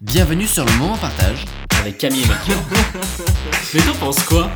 [0.00, 1.44] Bienvenue sur le moment partage
[1.80, 2.54] avec Camille et Mathieu.
[3.74, 4.48] Mais t'en penses quoi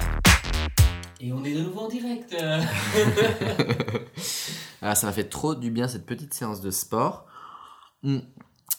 [1.20, 2.32] Et on est de nouveau en direct.
[4.84, 7.26] Ah, ça m'a fait trop du bien cette petite séance de sport.
[8.04, 8.18] Hmm.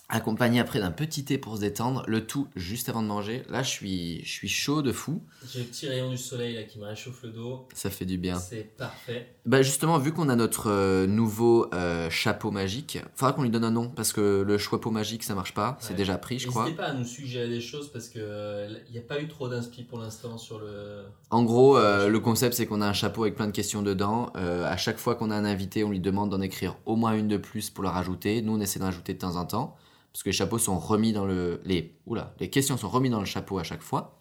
[0.09, 3.43] Accompagné après d'un petit thé pour se détendre, le tout juste avant de manger.
[3.49, 5.23] Là, je suis, je suis chaud de fou.
[5.51, 7.67] J'ai le petit rayon du soleil là qui me réchauffe le dos.
[7.73, 8.37] Ça fait du bien.
[8.37, 9.33] C'est parfait.
[9.45, 13.63] Bah justement, vu qu'on a notre euh, nouveau euh, chapeau magique, faudra qu'on lui donne
[13.63, 16.63] un nom parce que le chapeau magique ça marche pas, c'est déjà pris, je crois.
[16.63, 19.47] N'hésitez pas à nous suggérer des choses parce que il n'y a pas eu trop
[19.47, 21.03] d'inspi pour l'instant sur le.
[21.29, 24.31] En gros, euh, le concept c'est qu'on a un chapeau avec plein de questions dedans.
[24.35, 27.13] Euh, à chaque fois qu'on a un invité, on lui demande d'en écrire au moins
[27.13, 28.41] une de plus pour la rajouter.
[28.41, 29.75] Nous, on essaie d'en rajouter de temps en temps
[30.13, 33.19] parce que les chapeaux sont remis dans le les oula, les questions sont remises dans
[33.19, 34.19] le chapeau à chaque fois.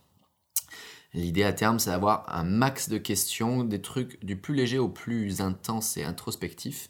[1.15, 4.89] L'idée à terme, c'est d'avoir un max de questions, des trucs du plus léger au
[4.89, 6.89] plus intense et introspectif.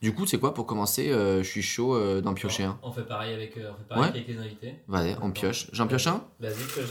[0.00, 2.78] Du coup, c'est quoi pour commencer euh, Je suis chaud euh, d'en piocher un.
[2.84, 4.08] On fait pareil avec, euh, on fait pareil Ouais.
[4.10, 4.76] avec les invités.
[4.86, 5.66] Vas-y, on pioche.
[5.72, 6.22] J'en pioche un?
[6.38, 6.90] Vas-y, pioche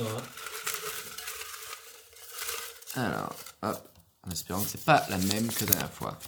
[2.95, 3.01] un.
[3.01, 3.77] Alors, hop,
[4.27, 6.19] en espérant que c'est pas la même que la dernière fois.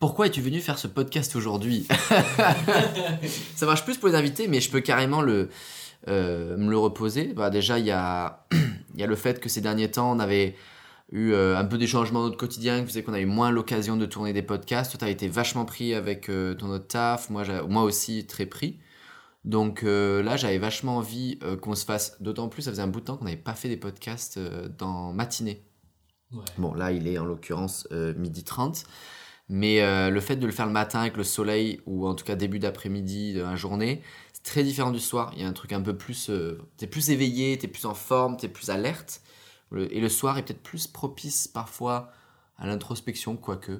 [0.00, 1.86] Pourquoi es-tu venu faire ce podcast aujourd'hui
[3.54, 5.50] Ça marche plus pour les invités, mais je peux carrément le,
[6.08, 7.34] euh, me le reposer.
[7.34, 8.46] Bah, déjà, il y a,
[8.96, 10.56] y a le fait que ces derniers temps, on avait
[11.12, 13.50] eu euh, un peu des changements dans notre quotidien qui faisait qu'on a eu moins
[13.50, 14.90] l'occasion de tourner des podcasts.
[14.92, 18.46] Toi, tu as été vachement pris avec euh, ton autre taf, moi, moi aussi très
[18.46, 18.78] pris.
[19.44, 23.06] Donc là, j'avais vachement envie qu'on se fasse, d'autant plus, ça faisait un bout de
[23.06, 24.38] temps qu'on n'avait pas fait des podcasts
[24.76, 25.64] dans matinée.
[26.30, 26.44] Ouais.
[26.58, 28.84] Bon, là, il est en l'occurrence midi 30.
[29.52, 32.24] Mais euh, le fait de le faire le matin avec le soleil, ou en tout
[32.24, 34.00] cas début d'après-midi de la journée,
[34.32, 35.32] c'est très différent du soir.
[35.34, 36.30] Il y a un truc un peu plus.
[36.30, 39.22] euh, t'es plus éveillé, t'es plus en forme, t'es plus alerte.
[39.72, 42.12] Le- et le soir est peut-être plus propice parfois
[42.58, 43.72] à l'introspection, quoique.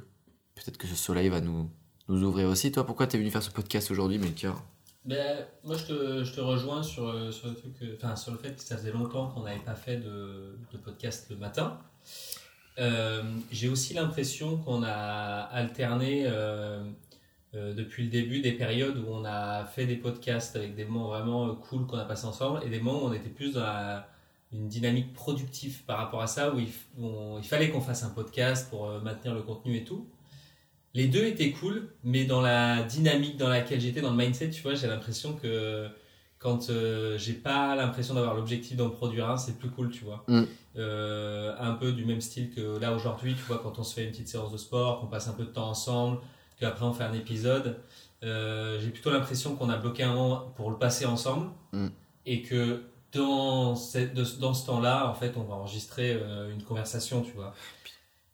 [0.56, 1.70] Peut-être que ce soleil va nous,
[2.08, 2.72] nous ouvrir aussi.
[2.72, 4.60] Toi, pourquoi t'es venu faire ce podcast aujourd'hui, Melchior?
[5.04, 8.38] Ben, moi, je te, je te rejoins sur, euh, sur, le truc enfin, sur le
[8.38, 11.78] fait que ça faisait longtemps qu'on n'avait pas fait de, de podcast le matin.
[12.78, 16.82] Euh, J'ai aussi l'impression qu'on a alterné euh,
[17.54, 21.08] euh, depuis le début des périodes où on a fait des podcasts avec des moments
[21.08, 24.02] vraiment cool qu'on a passé ensemble et des moments où on était plus dans
[24.52, 28.68] une dynamique productive par rapport à ça, où il, il fallait qu'on fasse un podcast
[28.70, 30.08] pour maintenir le contenu et tout.
[30.94, 34.62] Les deux étaient cool, mais dans la dynamique dans laquelle j'étais, dans le mindset, tu
[34.62, 35.88] vois, j'ai l'impression que
[36.40, 40.24] quand euh, j'ai pas l'impression d'avoir l'objectif d'en produire un, c'est plus cool, tu vois.
[40.26, 40.42] Mm.
[40.76, 44.04] Euh, un peu du même style que là aujourd'hui, tu vois, quand on se fait
[44.04, 46.18] une petite séance de sport, qu'on passe un peu de temps ensemble,
[46.58, 47.76] qu'après on fait un épisode,
[48.24, 51.88] euh, j'ai plutôt l'impression qu'on a bloqué un moment pour le passer ensemble Mm.
[52.26, 56.62] et que dans, cette- de- dans ce temps-là, en fait, on va enregistrer euh, une
[56.62, 57.54] conversation, tu vois.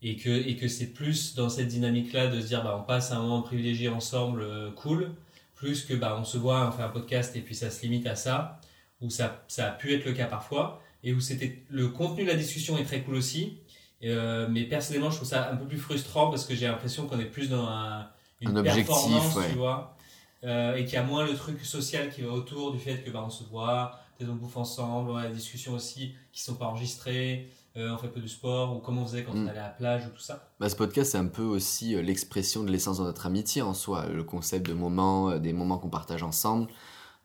[0.03, 3.11] Et que, et que c'est plus dans cette dynamique-là de se dire, bah, on passe
[3.11, 4.45] un moment privilégié ensemble,
[4.77, 5.11] cool,
[5.57, 8.07] plus que bah, on se voit, on fait un podcast et puis ça se limite
[8.07, 8.61] à ça,
[9.01, 12.29] où ça, ça a pu être le cas parfois, et où c'était le contenu de
[12.29, 13.59] la discussion est très cool aussi.
[14.05, 17.19] Euh, mais personnellement, je trouve ça un peu plus frustrant parce que j'ai l'impression qu'on
[17.19, 18.09] est plus dans un,
[18.41, 19.49] une Un objectif, performance, ouais.
[19.51, 19.97] tu vois,
[20.45, 23.11] euh, et qu'il y a moins le truc social qui va autour du fait que
[23.11, 26.55] bah, on se voit, peut-être on bouffe ensemble, on a des discussions aussi qui sont
[26.55, 29.45] pas enregistrées, euh, on fait un peu du sport, ou comme on faisait quand Mm.
[29.45, 30.51] on allait à la plage ou tout ça.
[30.61, 33.75] Bah, ce podcast, c'est un peu aussi euh, l'expression de l'essence de notre amitié en
[33.75, 36.69] soi, le concept de moments, euh, des moments qu'on partage ensemble.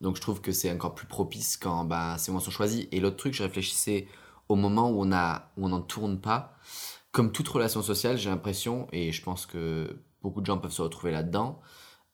[0.01, 2.87] Donc je trouve que c'est encore plus propice quand bah, ces moments sont choisis.
[2.91, 4.07] Et l'autre truc, je réfléchissais
[4.49, 6.55] au moment où on a, où on n'en tourne pas.
[7.11, 10.81] Comme toute relation sociale, j'ai l'impression, et je pense que beaucoup de gens peuvent se
[10.81, 11.59] retrouver là-dedans,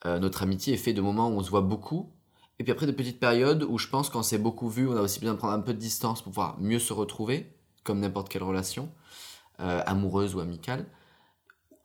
[0.06, 2.12] euh, notre amitié est fait de moments où on se voit beaucoup.
[2.60, 5.02] Et puis après de petites périodes où je pense qu'on s'est beaucoup vu, on a
[5.02, 7.56] aussi besoin de prendre un peu de distance pour pouvoir mieux se retrouver,
[7.88, 8.92] comme n'importe quelle relation,
[9.62, 10.86] euh, amoureuse ou amicale.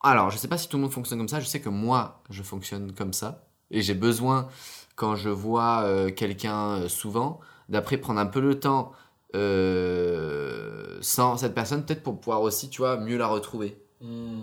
[0.01, 1.39] Alors, je sais pas si tout le monde fonctionne comme ça.
[1.39, 3.47] Je sais que moi, je fonctionne comme ça.
[3.71, 4.49] Et j'ai besoin,
[4.95, 8.91] quand je vois euh, quelqu'un euh, souvent, d'après prendre un peu le temps
[11.01, 13.81] sans cette personne, peut-être pour pouvoir aussi, tu vois, mieux la retrouver.
[13.99, 14.41] Hmm.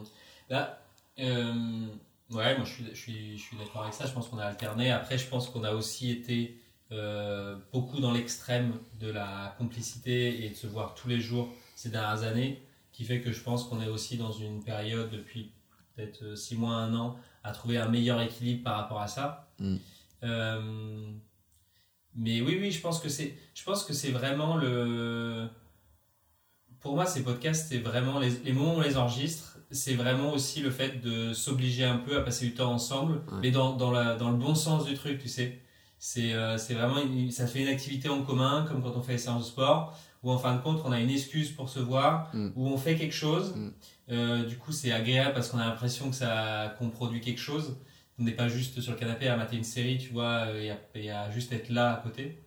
[0.49, 0.81] Là,
[1.17, 4.07] ouais, moi je suis, je suis d'accord avec ça.
[4.07, 4.91] Je pense qu'on a alterné.
[4.91, 6.60] Après, je pense qu'on a aussi été
[6.93, 11.89] euh, beaucoup dans l'extrême de la complicité et de se voir tous les jours ces
[11.89, 15.53] dernières années, qui fait que je pense qu'on est aussi dans une période depuis
[15.95, 19.49] peut-être six mois, un an, à trouver un meilleur équilibre par rapport à ça.
[19.59, 19.77] Mm.
[20.25, 21.11] Euh,
[22.15, 25.49] mais oui, oui, je pense que c'est, je pense que c'est vraiment le.
[26.81, 30.33] Pour moi, ces podcasts, c'est vraiment les, les moments où on les enregistre, c'est vraiment
[30.33, 33.39] aussi le fait de s'obliger un peu à passer du temps ensemble, Ouais.
[33.43, 35.61] mais dans, dans, la, dans le bon sens du truc, tu sais.
[36.03, 39.13] C'est euh, c'est vraiment, une- ça fait une activité en commun, comme quand on fait
[39.13, 41.79] les séances de sport, où en fin de compte, on a une excuse pour se
[41.79, 42.49] voir, Mm.
[42.57, 43.55] où on fait quelque chose.
[43.55, 43.69] Mm.
[44.13, 47.77] Euh, du coup, c'est agréable parce qu'on a l'impression que ça qu'on produit quelque chose.
[48.19, 50.71] on n'est pas juste sur le canapé à mater une série, tu vois, euh, et
[50.71, 52.43] à, et à juste être là à côté.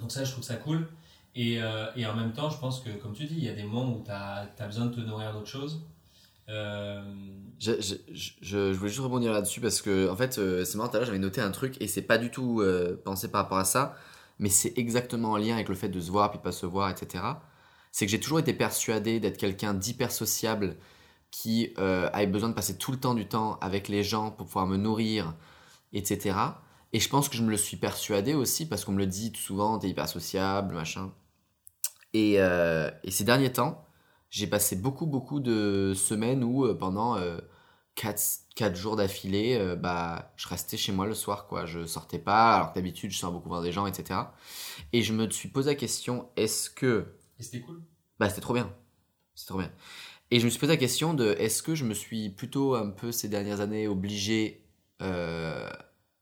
[0.00, 0.88] Donc ça, je trouve ça cool.
[1.34, 3.54] Et, euh, et en même temps, je pense que, comme tu dis, il y a
[3.54, 5.82] des moments où tu as, besoin de te nourrir d'autre chose.
[6.48, 7.02] Euh,
[7.58, 11.40] Je, voulais juste rebondir là-dessus parce que, en fait, euh, c'est marrant, tout j'avais noté
[11.40, 13.96] un truc et c'est pas du tout euh, pensé par rapport à ça,
[14.38, 16.90] mais c'est exactement en lien avec le fait de se voir puis pas se voir,
[16.90, 17.24] etc.
[17.92, 20.76] C'est que j'ai toujours été persuadé d'être quelqu'un d'hyper sociable
[21.30, 24.46] qui euh, avait besoin de passer tout le temps du temps avec les gens pour
[24.46, 25.34] pouvoir me nourrir,
[25.92, 26.36] etc.
[26.92, 29.32] Et je pense que je me le suis persuadé aussi parce qu'on me le dit
[29.32, 31.12] tout souvent, t'es hyper sociable, machin.
[32.12, 32.38] Et
[33.08, 33.84] ces derniers temps,
[34.38, 37.16] j'ai passé beaucoup, beaucoup de semaines où euh, pendant
[37.94, 41.66] 4, jours d'affilée, euh, bah, je restais chez moi le soir, quoi.
[41.66, 44.34] Je sortais pas, alors que d'habitude, je sors beaucoup voir des gens, etc.
[44.92, 47.14] Et je me suis posé la question, est-ce que...
[47.38, 47.82] et c'était cool?
[48.18, 48.72] Bah, c'était trop bien.
[49.34, 49.72] C'était trop bien.
[50.30, 52.90] Et je me suis posé la question de, est-ce que je me suis plutôt un
[52.90, 54.66] peu ces dernières années obligé
[55.02, 55.70] euh,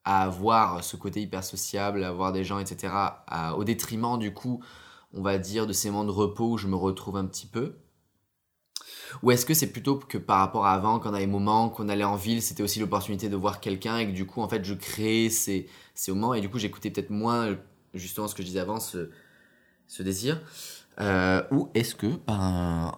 [0.05, 4.35] à avoir ce côté hyper sociable, à avoir des gens, etc., à- au détriment, du
[4.35, 4.63] coup,
[5.15, 7.77] on va dire, de ces moments de repos où je me retrouve un petit peu?
[9.23, 11.89] Ou est-ce que c'est plutôt que par rapport à avant, quand avait des moments, qu'on
[11.89, 14.65] allait en ville, c'était aussi l'opportunité de voir quelqu'un et que du coup, en fait,
[14.65, 17.57] je créais ces, ces moments et du coup, j'écoutais peut-être moins,
[17.95, 19.11] justement, ce que je disais avant, ce,
[19.87, 20.41] ce désir.
[21.01, 22.93] Euh, Ou est-ce que, ben,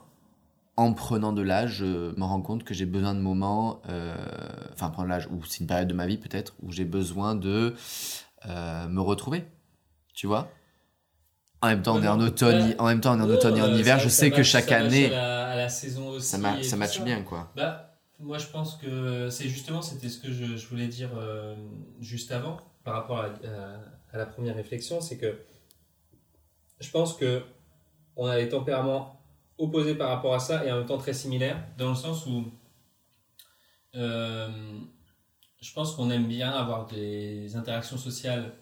[0.77, 4.17] en prenant de l'âge, je me rends compte que j'ai besoin de moments, euh,
[4.73, 7.75] enfin, prendre l'âge, ou c'est une période de ma vie peut-être, où j'ai besoin de
[8.47, 9.45] euh, me retrouver,
[10.15, 10.51] tu vois?
[11.65, 13.63] En même temps, on est en automne, en même temps, on est en automne et
[13.63, 13.99] en hiver.
[13.99, 15.09] Je sais que match- chaque match année,
[16.21, 17.53] ça, ça tout matche bien, quoi.
[17.57, 17.91] Bah,
[18.21, 21.55] moi, je pense que c'est justement, c'était ce que je, je voulais dire euh,
[22.01, 25.39] juste avant, par rapport à, à- à la première réflexion, c'est que
[26.81, 27.43] je pense que
[28.17, 29.21] on a des tempéraments
[29.59, 32.45] opposés par rapport à ça et en même temps très similaires, dans le sens où
[33.97, 34.49] euh,
[35.61, 38.53] je pense qu'on aime bien avoir des interactions sociales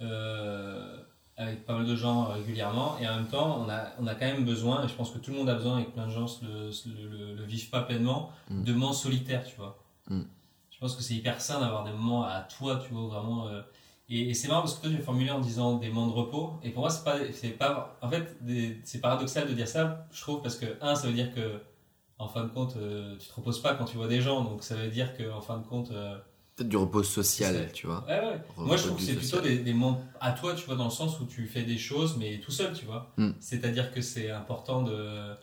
[0.00, 0.96] euh,
[1.40, 4.26] avec pas mal de gens régulièrement et en même temps on a, on a quand
[4.26, 6.12] même besoin, et je pense que tout le monde a besoin et que plein de
[6.12, 8.64] gens le, le, le- vivent pas pleinement, Mm.
[8.64, 9.78] de moments solitaires, tu vois.
[10.08, 10.22] Mm.
[10.70, 13.48] Je pense que c'est hyper sain d'avoir des moments à toi, tu vois, vraiment.
[13.48, 13.62] euh,
[14.08, 16.12] et, et c'est marrant parce que toi tu l'as formulé en disant des moments de
[16.12, 18.36] repos et pour moi c'est pas, c'est pas, en fait
[18.84, 21.60] c'est paradoxal de dire ça, je trouve, parce que un ça veut dire que
[22.18, 24.62] en fin de compte euh, tu te reposes pas quand tu vois des gens, donc
[24.64, 26.18] ça veut dire que en fin de compte euh,
[26.60, 28.04] Peut-être du repos social, tu vois.
[28.06, 28.40] Ouais, ouais.
[28.50, 30.84] Repos Moi, je trouve que c'est plutôt des, des moments à toi, tu vois, dans
[30.84, 33.14] le sens où tu fais des choses, mais tout seul, tu vois.
[33.16, 33.30] Mm.
[33.40, 35.34] C'est-à-dire que c'est important de.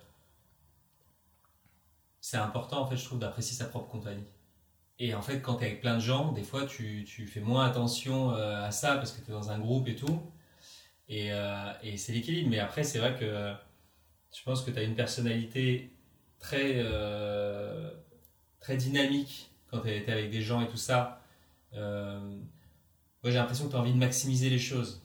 [2.21, 4.27] C'est important, en fait, je trouve, d'apprécier sa propre compagnie.
[4.99, 7.39] Et en fait, quand tu es avec plein de gens, des fois, tu, tu fais
[7.39, 10.21] moins attention euh, à ça parce que tu es dans un groupe et tout.
[11.09, 12.51] Et, euh, et c'est l'équilibre.
[12.51, 13.55] Mais après, c'est vrai que
[14.35, 15.91] je pense que tu as une personnalité
[16.37, 17.89] très, euh,
[18.59, 21.21] très dynamique quand tu es avec des gens et tout ça.
[21.73, 22.19] Euh,
[23.23, 25.01] moi, j'ai l'impression que tu as envie de maximiser les choses.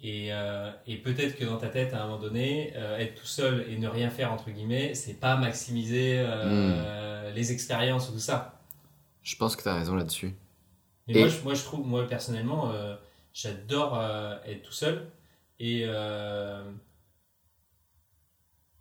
[0.00, 3.26] Et, euh, et peut-être que dans ta tête, à un moment donné, euh, être tout
[3.26, 8.18] seul et ne rien faire, entre guillemets, c'est pas maximiser euh, les expériences ou tout
[8.18, 8.60] ça.
[9.22, 10.34] Je pense que tu as raison là-dessus.
[11.08, 12.70] Mais Et- moi, je, moi, je trouve, moi personnellement,
[13.32, 13.98] j'adore
[14.44, 15.10] être tout seul.
[15.58, 15.86] Et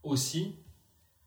[0.04, 0.56] aussi,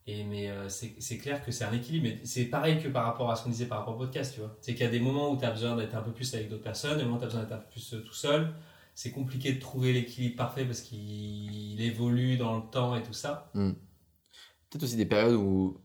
[0.09, 2.09] et, mais euh, c'est clair que c'est un équilibre.
[2.25, 4.57] C'est pareil que par rapport à ce qu'on disait par rapport au podcast, tu vois.
[4.61, 6.49] C'est qu'il y a des moments où tu as besoin d'être un peu plus avec
[6.49, 8.55] d'autres personnes, des moments où tu as besoin d'être un peu plus euh, tout seul.
[8.95, 13.51] C'est compliqué de trouver l'équilibre parfait parce qu'il évolue dans le temps et tout ça.
[13.53, 15.81] Peut-être aussi des périodes où,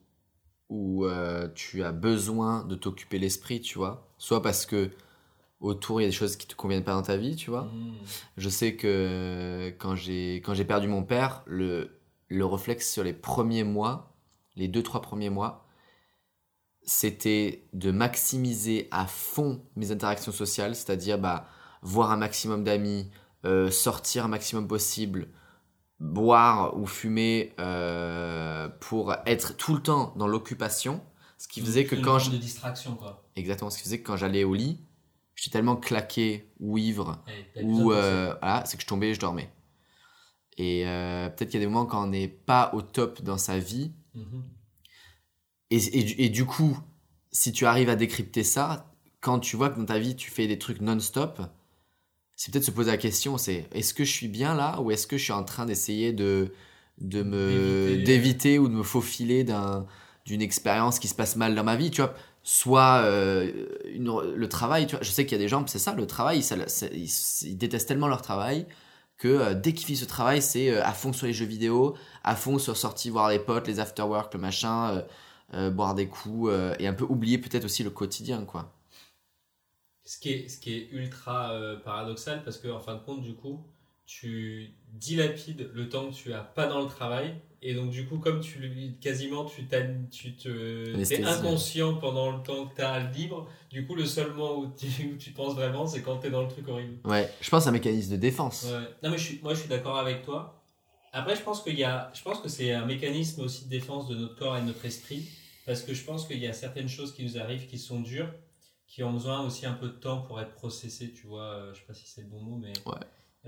[0.69, 4.13] où euh, tu as besoin de t'occuper l'esprit, tu vois.
[4.17, 4.91] Soit parce que
[5.60, 7.63] autour, il y a des choses qui te conviennent pas dans ta vie, tu vois.
[7.63, 7.96] Mm.
[8.38, 13.13] Je sais que quand j'ai quand j'ai perdu mon père, le, le réflexe sur les
[13.13, 14.11] premiers mois,
[14.55, 15.67] les deux trois premiers mois,
[16.84, 21.48] c'était de maximiser à fond mes interactions sociales, c'est-à-dire bah
[21.81, 23.10] voir un maximum d'amis,
[23.46, 25.29] euh, sortir un maximum possible,
[26.00, 31.01] boire ou fumer euh, pour être tout le temps dans l'occupation,
[31.38, 32.31] ce qui faisait que quand je...
[32.31, 33.24] de distraction, quoi.
[33.36, 34.79] exactement ce qui faisait que quand j'allais au lit,
[35.36, 37.24] j'étais tellement claqué ou ivre
[37.63, 39.51] ou euh, voilà, c'est que je tombais et je dormais.
[40.58, 43.58] Et peut-être qu'il y a des moments quand on n'est pas au top dans sa
[43.58, 43.93] vie,
[45.70, 46.77] et, et, du- et du coup,
[47.32, 48.91] si tu arrives à décrypter ça,
[49.22, 51.41] quand tu vois que dans ta vie tu fais des trucs non-stop,
[52.36, 55.08] c'est peut-être se poser la question, c'est est-ce que je suis bien là ou est-ce
[55.08, 56.53] que je suis en train d'essayer de,
[57.00, 58.03] de me D'éviter.
[58.06, 59.88] d'éviter ou de me faufiler d'un
[60.25, 62.13] d'une expérience qui se passe mal dans ma vie, tu vois
[62.44, 63.51] soit euh,
[63.94, 66.08] une- le travail, tu vois, je sais qu'il y a des gens, c'est ça, le
[66.08, 67.10] travail, ça, ça- ils,
[67.44, 68.68] ils détestent tellement leur travail
[69.22, 71.96] que euh, dès qu'ils finissent ce travail, c'est euh, à fond sur les jeux vidéo,
[72.24, 75.04] à fond sur sortie voir les potes, les afterwork, le machin,
[75.54, 78.74] euh, boire des coups, et un peu oublier peut-être aussi le quotidien, quoi.
[80.04, 81.54] Ce qui est, ce qui est ultra
[81.86, 83.63] paradoxal parce que en fin de compte, du coup,
[84.20, 88.18] tu dilapides le temps que tu as pas dans le travail et donc du coup,
[88.18, 88.60] comme tu
[89.00, 89.65] quasiment tu,
[90.10, 94.34] tu te es inconscient pendant le temps que tu as libre, du coup le seul
[94.34, 96.98] moment où tu, où tu penses vraiment, c'est quand tu es dans le truc horrible.
[97.08, 98.65] Ouais, je pense que c'est un mécanisme de défense.
[98.65, 98.86] Ouais.
[99.01, 100.62] Non mais je suis, moi je suis d'accord avec toi.
[101.13, 104.10] Après je pense qu'il y a, je pense que c'est un mécanisme aussi de défense
[104.10, 105.25] de notre corps et de notre esprit
[105.65, 108.34] parce que je pense qu'il y a certaines choses qui nous arrivent qui sont dures,
[108.88, 111.13] qui ont besoin aussi un peu de temps pour être processées.
[111.13, 112.98] Tu vois, euh, je sais pas si c'est le bon mot, mais Ouais.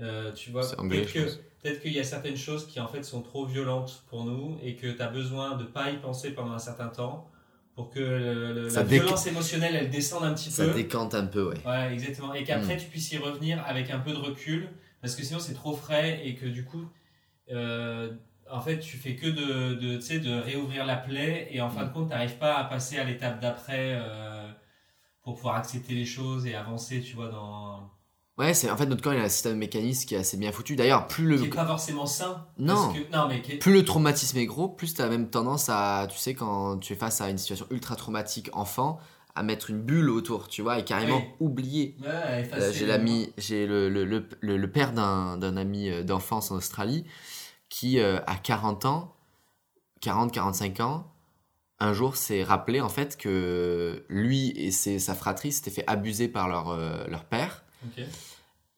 [0.00, 0.62] Euh, tu vois,
[1.62, 4.74] peut-être qu'il y a certaines choses qui en fait sont trop violentes pour nous et
[4.76, 7.30] que tu as besoin de pas y penser pendant un certain temps
[7.74, 10.74] pour que le- le- Ça la violence émotionnelle elle descende un petit Ça peu.
[10.74, 11.56] décante un peu, ouais.
[11.66, 12.32] Ouais, exactement.
[12.34, 14.68] Et qu'après, tu puisses y revenir avec un peu de recul,
[15.00, 16.88] parce que sinon, c'est trop frais et que du coup,
[17.50, 18.12] euh,
[18.50, 21.92] en fait, tu fais que de, de, de réouvrir la plaie et en fin de
[21.92, 24.48] compte, tu n'arrives pas à passer à l'étape d'après euh,
[25.22, 27.90] pour pouvoir accepter les choses et avancer, tu vois, dans.
[28.36, 30.50] Ouais, c'est en fait notre corps il a un système mécanisme qui est assez bien
[30.50, 30.74] foutu.
[30.74, 32.46] D'ailleurs, plus le qui n'est pas forcément sain.
[32.58, 32.74] Non.
[32.74, 35.30] Parce que, non, mais qui est- plus le traumatisme est gros, plus tu as même
[35.30, 38.98] tendance à, tu sais, quand tu es face à une situation ultra traumatique enfant,
[39.36, 41.46] à mettre une bulle autour, tu vois, et carrément Oui.
[41.46, 41.96] oublier.
[42.00, 44.04] Ouais, Euh, j'ai l'ami, j'ai le, le,
[44.40, 47.04] le, père d'un d'un ami euh, d'enfance en Australie
[47.68, 49.14] qui, euh, à 40 ans,
[50.02, 51.10] 40-45 ans,
[51.80, 56.28] un jour s'est rappelé en fait que lui et ses, sa fratrie s'étaient fait abuser
[56.28, 57.63] par leur, euh, leur père.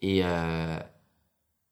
[0.02, 0.78] Et, euh,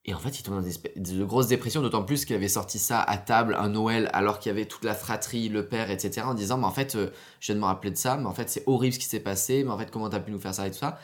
[0.04, 2.48] et en fait, il tombe dans des espèces de grosses dépressions, d'autant plus qu'il avait
[2.48, 5.90] sorti ça à table un Noël alors qu'il y avait toute la fratrie, le père,
[5.90, 6.22] etc.
[6.26, 7.10] en disant Mais en fait, euh,
[7.40, 9.20] je viens de me rappeler de ça, mais en fait, c'est horrible ce qui s'est
[9.20, 10.98] passé, mais en fait, comment t'as pu nous faire ça et tout ça.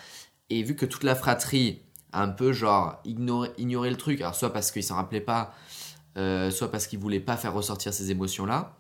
[0.50, 1.80] Et vu que toute la fratrie
[2.12, 5.54] a un peu genre ignoré, ignoré le truc, alors soit parce qu'il s'en rappelait pas,
[6.18, 8.76] euh, soit parce qu'il voulait pas faire ressortir ces émotions-là,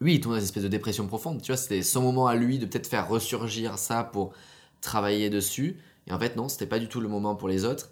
[0.00, 1.42] lui, il tombe dans une espèce de dépression profonde.
[1.42, 4.32] Tu vois, c'était son moment à lui de peut-être faire ressurgir ça pour
[4.80, 5.78] travailler dessus.
[6.06, 7.90] Et en fait, non, c'était pas du tout le moment pour les autres.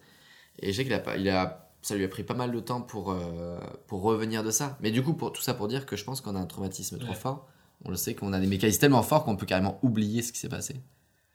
[0.60, 2.82] Et je sais qu'il a il a, ça lui a pris pas mal de temps
[2.82, 4.76] pour, euh, pour revenir de ça.
[4.80, 6.98] Mais du coup, pour tout ça pour dire que je pense qu'on a un traumatisme
[6.98, 7.48] trop fort.
[7.84, 10.38] On le sait qu'on a des mécanismes tellement forts qu'on peut carrément oublier ce qui
[10.40, 10.76] s'est passé.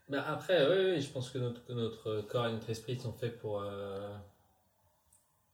[0.09, 3.61] Bah après, oui, oui, je pense que notre, corps et notre esprit sont faits pour.
[3.61, 4.09] euh,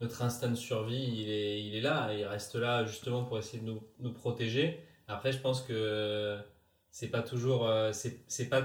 [0.01, 3.59] Notre instinct de survie, il est, il est là, il reste là justement pour essayer
[3.61, 4.81] de nous, nous protéger.
[5.07, 6.39] Après, je pense que
[6.89, 7.67] c'est pas toujours.
[7.67, 8.61] euh, c'est pas.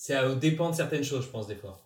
[0.00, 1.76] C'est à- au dépend de certaines choses, je pense, des fois.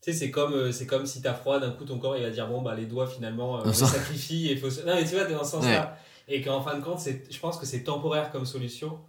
[0.00, 2.22] Tu sais, c'est comme, euh, c'est comme si t'as froid, d'un coup ton corps il
[2.22, 4.70] va dire bon, bah les doigts finalement, euh, on Ça- sacrifie et faut.
[4.70, 5.98] se- Non, mais tu vois, t'es dans ce sens-là.
[6.28, 9.00] Et qu'en fin de compte, c'est- je pense que c'est temporaire comme solution.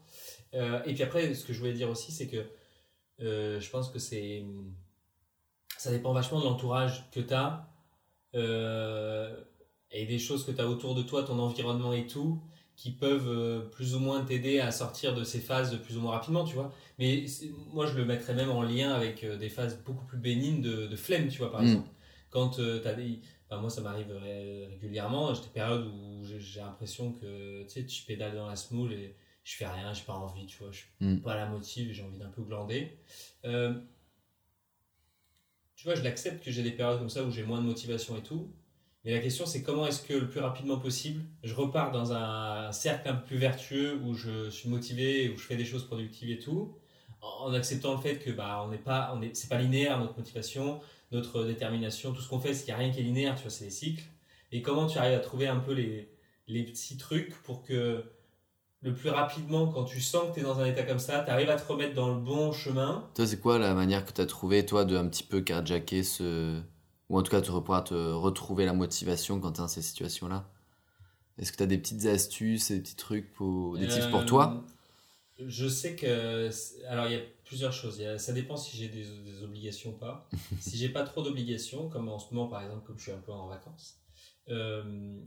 [0.56, 2.44] Euh, et puis après, ce que je voulais dire aussi, c'est que
[3.22, 4.44] euh, je pense que c'est.
[5.78, 7.70] Ça dépend vachement de l'entourage que tu as
[9.92, 12.42] et des choses que tu as autour de toi, ton environnement et tout,
[12.76, 16.12] qui peuvent euh, plus ou moins t'aider à sortir de ces phases plus ou moins
[16.12, 16.74] rapidement, tu vois.
[17.00, 17.26] Mais
[17.74, 20.88] moi, je le mettrais même en lien avec euh, des phases beaucoup plus bénignes de,
[20.88, 21.68] de flemme, tu vois, par Mm.
[21.68, 21.90] exemple.
[22.32, 23.20] Quand tu as des.
[23.50, 25.34] enfin, moi, ça m'arrive ré- régulièrement.
[25.34, 29.16] J'ai des périodes où j'ai l'impression que tu sais, je pédale dans la smoule et
[29.46, 30.72] je fais rien, j'ai pas envie, tu vois.
[30.72, 31.18] Je suis Mm.
[31.20, 32.98] pas la motive, j'ai envie d'un peu glander.
[33.46, 33.74] Euh,
[35.76, 38.18] tu vois, je l'accepte que j'ai des périodes comme ça où j'ai moins de motivation
[38.18, 38.50] et tout.
[39.06, 42.72] Mais la question, c'est comment est-ce que le plus rapidement possible, je repars dans un
[42.72, 46.32] cercle un peu plus vertueux où je suis motivé, où je fais des choses productives
[46.32, 46.76] et tout,
[47.22, 50.80] en acceptant le fait que bah, on n'est pas, est, pas linéaire notre motivation,
[51.12, 53.44] notre détermination, tout ce qu'on fait, c'est qu'il n'y a rien qui est linéaire, tu
[53.44, 54.04] vois, c'est des cycles.
[54.52, 56.10] Et comment tu arrives à trouver un peu les,
[56.48, 58.04] les petits trucs pour que
[58.82, 61.32] le plus rapidement, quand tu sens que tu es dans un état comme ça, tu
[61.32, 63.10] arrives à te remettre dans le bon chemin?
[63.16, 66.04] Toi, c'est quoi la manière que tu as trouvé, toi, de un petit peu carjacker
[66.04, 66.62] ce.
[67.10, 69.82] Ou en tout cas, de pouvoir te retrouver la motivation quand tu es dans ces
[69.82, 70.50] situations-là
[71.38, 73.78] Est-ce que tu as des petites astuces, des petits trucs, pour...
[73.78, 74.64] des tips pour Euh, toi
[75.40, 76.50] Je sais que.
[76.88, 77.98] Alors, il y a plusieurs choses.
[78.00, 80.30] Il y a- Ça dépend si j'ai des, des obligations ou pas.
[80.62, 83.20] si j'ai pas trop d'obligations, comme en ce moment, par exemple, comme je suis un
[83.20, 84.00] peu en vacances,
[84.50, 85.20] euh,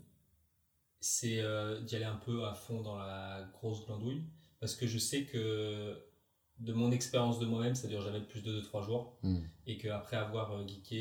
[1.01, 4.25] c'est euh, d'y aller un peu à fond dans la grosse glandouille.
[4.61, 5.97] Parce que je sais que
[6.61, 9.17] de mon expérience de moi-même, ça dure jamais plus de 2-3 jours.
[9.23, 9.38] Mm.
[9.67, 10.97] Et qu'après avoir euh, geeké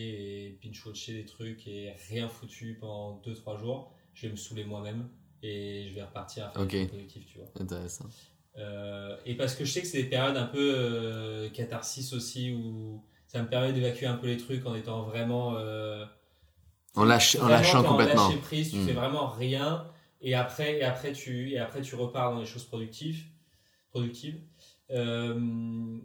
[0.46, 5.10] et pinch-watché des trucs et rien foutu pendant 2-3 jours, je vais me saouler moi-même
[5.42, 6.72] et je vais repartir à faire Ok.
[6.72, 7.48] des productifs, tu vois.
[7.60, 8.06] Intéressant.
[8.58, 12.52] Euh, et parce que je sais que c'est des périodes un peu euh, catharsis aussi
[12.54, 15.56] où ça me permet d'évacuer un peu les trucs en étant vraiment.
[15.58, 16.06] euh,
[16.96, 18.28] En, lâche- en vraiment, lâchant t'es en complètement.
[18.30, 18.86] lâcher prise, tu Mm.
[18.88, 19.86] fais vraiment rien
[20.22, 23.24] et après, et après, tu, et après tu repars dans les choses productives.
[23.92, 24.40] productives.
[24.92, 26.00] Euh,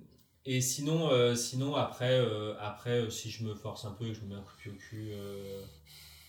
[0.45, 4.15] et sinon, euh, sinon après, euh, après si je me force un peu et que
[4.15, 5.13] je me mets un coup de pied au cul,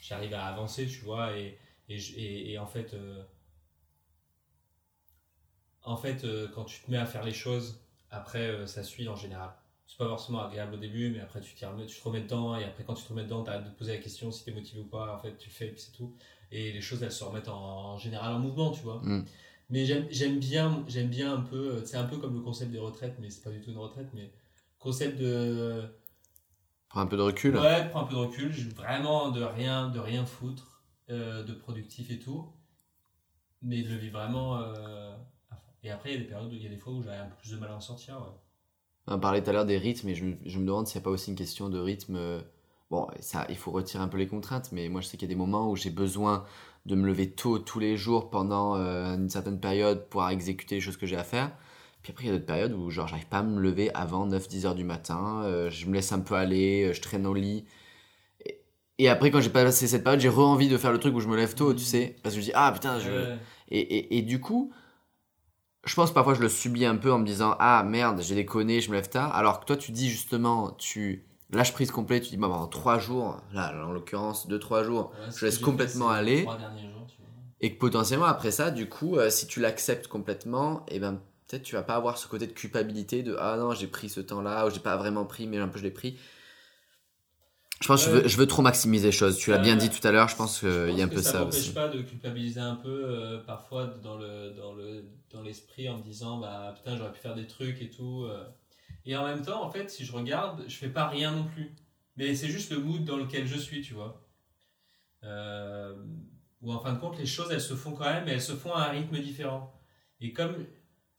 [0.01, 1.37] j'arrive à avancer, tu vois.
[1.37, 1.57] Et,
[1.89, 2.95] et, en fait,
[5.83, 7.81] en fait quand tu te mets à faire les choses,
[8.11, 9.51] après, ça suit en général.
[9.87, 12.63] c'est pas forcément agréable au début, mais après tu, remets- tu te remets dedans, et
[12.63, 14.81] après quand tu te remets dedans, t'arrêtes de te poser la question si t'es motivé
[14.81, 16.15] ou pas, en fait tu fais et puis c'est tout.
[16.51, 19.01] Et les choses elles se remettent en, général en mouvement, tu vois.
[19.03, 19.25] Mm.
[19.73, 23.15] Mais j'aime bien, j'aime bien un peu, c'est un peu comme le concept des retraites,
[23.19, 24.31] mais c'est pas du tout une retraite, mais
[24.79, 25.83] concept de.
[26.89, 27.57] Prends un peu de recul.
[27.57, 31.53] Ouais, prends un peu de recul, je- vraiment de rien, de rien foutre, euh, de
[31.53, 32.45] productif et tout,
[33.63, 35.15] mais de le vivre vraiment euh.
[35.83, 37.17] Et après, il y a des périodes, où il y a des fois où j'avais
[37.17, 38.15] un peu plus de mal à en sortir.
[38.17, 38.33] ouais.
[39.07, 41.03] On parlait tout à l'heure des rythmes et je me, je me demande s'il n'y
[41.03, 42.15] a pas aussi une question de rythme.
[42.15, 42.41] euh,
[42.91, 45.31] Bon, ça, il faut retirer un peu les contraintes, mais moi je sais qu'il y
[45.31, 46.45] a des moments où j'ai besoin
[46.85, 50.81] de me lever tôt tous les jours pendant euh, une certaine période pour exécuter les
[50.81, 51.51] choses que j'ai à faire.
[52.01, 54.27] Puis après, il y a d'autres périodes où genre j'arrive pas à me lever avant
[54.27, 57.33] 9-10 heures du matin, euh, je me laisse un peu aller, euh, je traîne au
[57.33, 57.65] lit.
[58.45, 58.61] Et,
[58.99, 61.27] et après, quand j'ai passé cette période, j'ai re-envie de faire le truc où je
[61.29, 63.39] me lève tôt, tu sais, parce que je dis, ah putain, je, Ouais.
[63.69, 64.71] et, et, et du coup,
[65.85, 68.35] je pense que parfois je le subis un peu en me disant Ah merde, j'ai
[68.35, 69.35] déconné, je me lève tard.
[69.35, 71.25] Alors que toi, tu dis justement, tu
[71.57, 75.31] lâches prise complète, tu dis Bah, pendant 3 jours, là en l'occurrence 2-3 jours, Ouais,
[75.35, 76.41] je laisse complètement fait aller.
[76.45, 77.21] jours, tu
[77.61, 81.63] et que potentiellement après ça, du coup, euh, si tu l'acceptes complètement, et ben peut-être
[81.63, 84.65] tu vas pas avoir ce côté de culpabilité de Ah non, j'ai pris ce temps-là,
[84.67, 86.17] ou j'ai pas vraiment pris, mais un peu je l'ai pris.
[87.81, 89.37] Je pense que je veux, je veux trop maximiser les choses.
[89.37, 91.31] Tu l'as bien dit tout à l'heure, je pense qu'il y a un peu ça
[91.31, 95.89] ça m'empêche pas de culpabiliser un peu euh, parfois dans le dans le dans l'esprit
[95.89, 98.45] en me disant bah putain j'aurais pu faire des trucs et tout euh.
[99.05, 101.75] Et en même temps en fait si je regarde je fais pas rien non plus
[102.15, 104.21] mais c'est juste le mood dans lequel je suis tu vois
[105.23, 105.95] euh,
[106.61, 108.53] où en fin de compte les choses elles se font quand même mais elles se
[108.53, 109.73] font à un rythme différent
[110.21, 110.65] et comme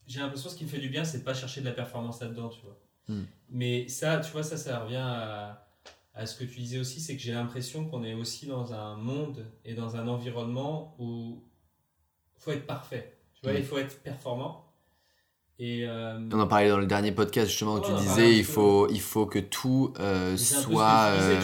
[0.07, 2.21] j'ai l'impression ce qui me fait du bien c'est de pas chercher de la performance
[2.21, 3.25] là-dedans tu vois Hmm.
[3.49, 5.61] mais ça tu vois ça ça revient à
[6.15, 8.95] à ce que tu disais aussi, c'est que j'ai l'impression qu'on est aussi dans un
[8.95, 11.43] monde et dans un environnement où
[12.37, 13.19] il faut être parfait.
[13.33, 13.57] Tu vois, Mm.
[13.57, 14.64] il faut être performant.
[15.57, 18.43] Et euh, On en parlait dans le dernier podcast justement où tu disais petit il
[18.43, 21.39] faut, il faut que tout euh, soit disais,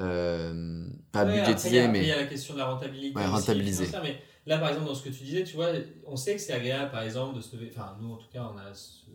[0.00, 3.16] euh, pas Ouais, budgétisé a- après, Il y mais a la question de la rentabilité.
[3.16, 5.68] Ouais, financière, mais là, par exemple, dans ce que tu disais, tu vois,
[6.06, 7.70] on sait que c'est agréable, par exemple, de se lever.
[7.72, 9.10] Enfin, nous, en tout cas, on a ce,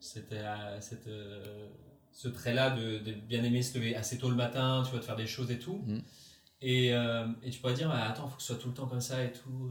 [0.00, 0.34] cette,
[0.80, 1.08] cette,
[2.10, 5.04] ce trait-là de, de bien aimer se lever assez tôt le matin, tu vois, de
[5.04, 5.80] faire des choses et tout.
[5.86, 6.02] Mhm.
[6.62, 8.86] Et, et tu pourrais dire, ah, attends, il faut que ce soit tout le temps
[8.86, 9.70] comme ça et tout.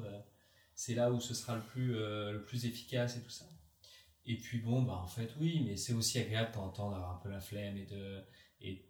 [0.76, 3.46] c'est là où ce sera le plus, le plus efficace et tout ça.
[4.26, 6.92] Et puis bon, bah en fait, oui, mais c'est aussi agréable de temps en temps
[6.92, 8.22] d'avoir un peu la flemme et de
[8.62, 8.86] et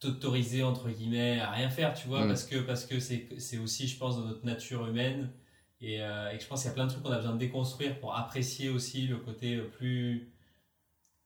[0.00, 2.28] t'autoriser entre guillemets à rien faire, tu vois, Mm.
[2.28, 5.30] parce que parce que c'est c'est aussi, je pense, dans notre nature humaine
[5.80, 7.38] et, euh, et je pense qu'il y a plein de trucs qu'on a besoin de
[7.38, 10.32] déconstruire pour apprécier aussi le côté euh, plus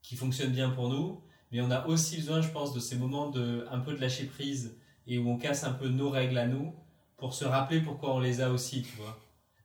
[0.02, 1.22] qui fonctionne bien pour nous.
[1.52, 4.24] Mais on a aussi besoin, je pense, de ces moments de un peu de lâcher
[4.26, 6.74] prise et où on casse un peu nos règles à nous
[7.16, 9.18] pour se rappeler pourquoi on les a aussi, tu vois.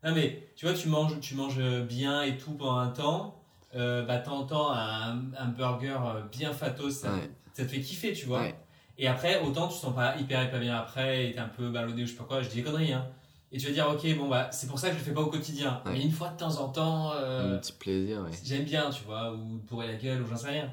[0.04, 3.43] Non mais tu vois, tu manges, tu manges bien et tout pendant un temps.
[3.76, 7.32] Euh, bah, temps en temps, un, un burger euh, bien fatos, ça, Ouais.
[7.54, 8.42] ça te fait kiffer, tu vois.
[8.42, 8.56] Ouais.
[9.00, 11.70] Et après, autant tu te sens pas hyper, hyper bien après, et t'es un peu
[11.72, 13.08] ballonné ou je sais pas quoi, je dis des conneries, hein.
[13.52, 15.22] Et tu vas dire, ok, bon, bah, c'est pour ça que je le fais pas
[15.22, 15.82] au quotidien.
[15.86, 15.94] Ouais.
[15.94, 18.32] Mais une fois de temps en temps, euh, un petit plaisir ouais.
[18.44, 20.72] j'aime bien, tu vois, ou bourrer la gueule, ou j'en sais rien.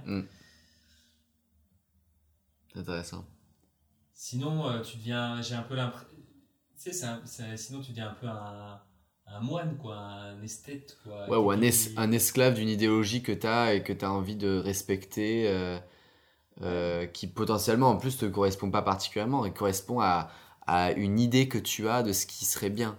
[2.72, 3.24] C'est intéressant.
[4.12, 6.06] Sinon, euh, tu deviens, j'ai un peu l'impression,
[6.82, 7.22] tu sais, un-
[7.56, 8.80] sinon tu deviens un peu un,
[9.32, 11.16] un moine, quoi, un esthète, quoi.
[11.26, 13.92] Ouais, ou un, Quelqu'un es- qui- un esclave d'une idéologie que tu as et que
[13.92, 15.78] tu as envie de respecter, euh,
[16.62, 20.30] euh, qui potentiellement en plus te correspond pas particulièrement et correspond à,
[20.66, 22.98] à une idée que tu as de ce qui serait bien.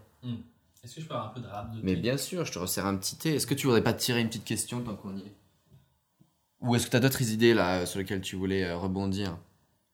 [0.84, 2.60] Est-ce que je peux avoir un peu de rap de Mais bien sûr, je te
[2.60, 3.36] resserre un petit thé.
[3.36, 5.36] Est-ce que tu voudrais pas te tirer une petite question tant qu'on y est?
[6.62, 9.38] Ou est-ce que tu as d'autres idées là sur lesquelles tu voulais euh, rebondir?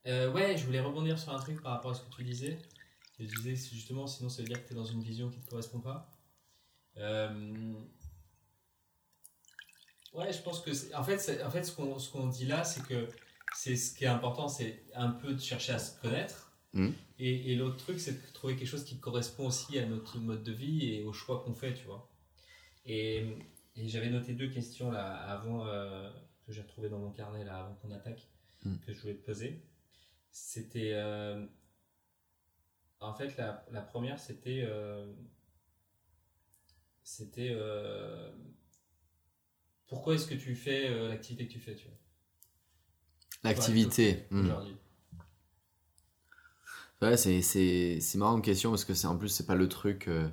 [0.05, 2.65] Ouais, je voulais rebondir sur un truc par rapport à ce que tu disais.
[3.13, 5.43] Tu disais justement, sinon ça veut dire que tu es dans une vision qui ne
[5.43, 6.16] te correspond pas.
[6.97, 7.73] Euh,
[10.13, 10.73] Ouais, je pense que.
[10.73, 13.07] c'est- En fait, c'est- en fait ce qu'on ce qu'on dit là, c'est que
[13.55, 16.51] c'est ce qui est important, c'est un peu de chercher à se connaître.
[16.73, 16.93] Mhm.
[17.19, 20.43] Et, et l'autre truc, c'est de trouver quelque chose qui correspond aussi à notre mode
[20.43, 22.09] de vie et aux choix qu'on fait, tu vois.
[22.85, 23.25] Et,
[23.75, 26.09] et j'avais noté deux questions là avant euh,
[26.45, 28.27] que j'ai retrouvées dans mon carnet là avant qu'on attaque
[28.65, 28.79] Mhm.
[28.85, 29.61] que je voulais te poser.
[30.31, 31.45] C'était euh,
[32.99, 34.63] en fait la, la première c'était
[37.07, 38.29] c'était euh,
[39.87, 41.97] pourquoi est-ce que tu fais euh, l'activité que tu fais, tu vois?
[43.43, 44.25] L'activité.
[44.29, 44.49] Hmm.
[47.01, 49.69] Ouais, c'est, c'est, c'est marrant une question parce que c'est en plus, c'est pas le
[49.69, 50.07] truc.
[50.07, 50.27] euh,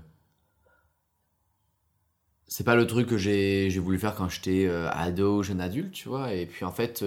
[2.47, 6.09] C'est pas le truc que j'ai, j'ai voulu faire quand j'étais ado, jeune adulte, tu
[6.09, 6.33] vois?
[6.35, 7.03] Et puis en fait,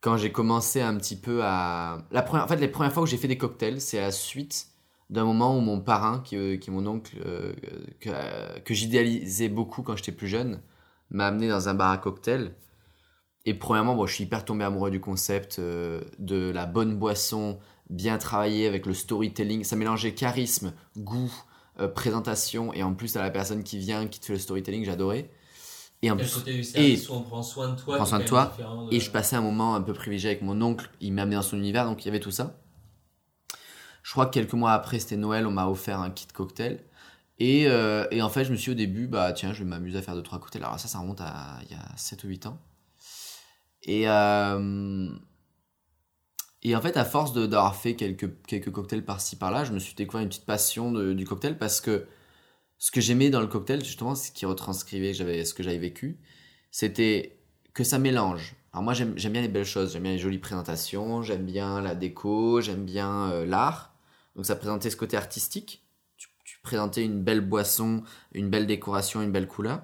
[0.00, 1.98] quand j'ai commencé un petit peu à.
[2.10, 4.12] La première, en fait, les premières fois où j'ai fait des cocktails, c'est à la
[4.12, 4.68] suite
[5.10, 7.52] d'un moment où mon parrain, qui, euh, qui est mon oncle, euh,
[8.00, 10.62] que, euh, que j'idéalisais beaucoup quand j'étais plus jeune,
[11.10, 12.54] m'a amené dans un bar à cocktails.
[13.46, 17.58] Et premièrement, bon, je suis hyper tombé amoureux du concept euh, de la bonne boisson,
[17.90, 19.64] bien travaillée avec le storytelling.
[19.64, 21.32] Ça mélangeait charisme, goût,
[21.94, 25.30] présentation, et en plus, à la personne qui vient, qui te fait le storytelling, j'adorais.
[26.02, 26.44] Et en plus,
[27.08, 27.96] où on prend soin de toi.
[27.96, 28.56] prend soin de toi,
[28.90, 30.90] de- et je passais un moment un peu privilégié avec mon oncle.
[31.00, 32.58] Il m'a amené dans son univers, donc il y avait tout ça.
[34.02, 36.82] Je crois que quelques mois après, c'était Noël, on m'a offert un kit cocktail.
[37.38, 39.98] Et, euh, et en fait, je me suis au début, bah tiens, je vais m'amuser
[39.98, 40.62] à faire 2-3 cocktails.
[40.64, 42.58] Alors ça, ça remonte à il y a 7 ou 8 ans.
[43.82, 45.08] Et, euh,
[46.62, 49.94] et en fait, à force d'avoir fait quelques, quelques cocktails par-ci par-là, je me suis
[49.94, 52.06] découvert une petite passion de- du cocktail parce que
[52.78, 56.18] ce que j'aimais dans le cocktail, justement, ce qui retranscrivait ce que j'avais vécu,
[56.70, 57.38] c'était
[57.74, 58.56] que ça mélange.
[58.72, 61.94] Alors moi, j'aime bien les belles choses, j'aime bien les jolies présentations, j'aime bien la
[61.94, 63.94] déco, j'aime bien euh, l'art.
[64.36, 65.84] Donc ça présentait ce côté artistique.
[66.16, 66.28] Tu,
[66.62, 68.02] présentais une belle boisson,
[68.32, 69.82] une belle décoration, une belle couleur.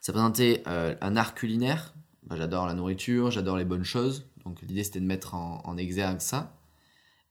[0.00, 1.94] Ça présentait euh, un art culinaire.
[2.30, 4.26] J'adore la nourriture, j'adore les bonnes choses.
[4.44, 6.56] Donc l'idée c'était de mettre en, exergue ça.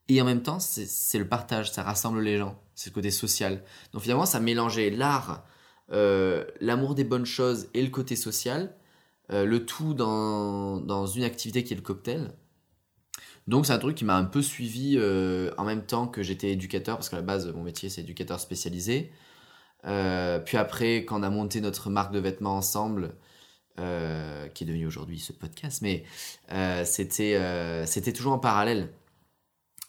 [0.07, 2.62] Et en même temps, c'est le partage, ça rassemble les gens.
[2.75, 3.63] C'est le côté social.
[3.93, 5.45] Donc finalement, ça mélangeait l'art,
[5.91, 8.75] euh, l'amour des bonnes choses et le côté social.
[9.31, 12.33] Euh, le tout dans, dans une activité qui est le cocktail.
[13.47, 16.51] Donc c'est un truc qui m'a un peu suivi euh, en même temps que j'étais
[16.51, 19.11] éducateur, parce qu'à la base, mon métier c'est éducateur spécialisé.
[19.85, 23.15] Euh, puis après, quand on a monté notre marque de vêtements ensemble,
[23.77, 26.03] qui est devenue aujourd'hui ce podcast, mais
[26.85, 28.93] c'était toujours en parallèle.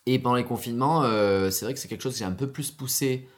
[0.06, 1.02] Et pendant les confinements,
[1.50, 3.28] c'est vrai que c'est quelque chose que j'ai un peu plus poussé,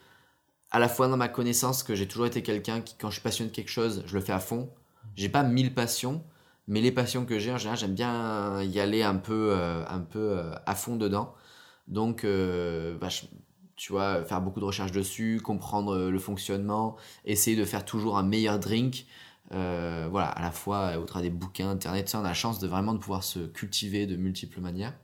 [0.71, 3.23] à la fois dans ma connaissance, que j'ai toujours été quelqu'un qui, quand je suis
[3.23, 4.71] passionné de quelque chose, je le fais à fond.
[5.17, 6.25] J'ai pas mille passions,
[6.67, 10.01] mais les passions que j'ai, en général, j'aime bien y aller un peu, euh, un
[10.01, 11.35] peu euh, à fond dedans.
[11.89, 13.09] Donc, euh, bah,
[13.77, 18.17] tu vois, faire beaucoup de recherches dessus, comprendre euh, le fonctionnement, essayer de faire toujours
[18.19, 19.07] un meilleur drink.
[19.53, 22.35] Euh, voilà, à la fois euh, au travers des bouquins, internet, ça, on a la
[22.35, 24.95] chance de vraiment de pouvoir se cultiver de multiples manières.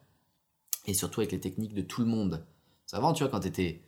[0.87, 2.47] Et surtout avec les techniques de tout le monde.
[2.93, 3.83] Avant, tu vois, quand tu étais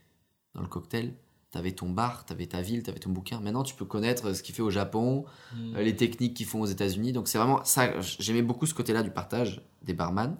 [0.55, 1.15] dans le cocktail,
[1.53, 3.38] tu avais ton bar, tu avais ta ville, tu avais ton bouquin.
[3.41, 5.77] Maintenant, tu peux connaître ce qu'il fait au Japon, Mm.
[5.77, 7.12] euh, les techniques qu'ils font aux États-Unis.
[7.12, 8.01] Donc c'est vraiment ça.
[8.19, 10.37] J'aimais beaucoup ce côté-là du partage des barman.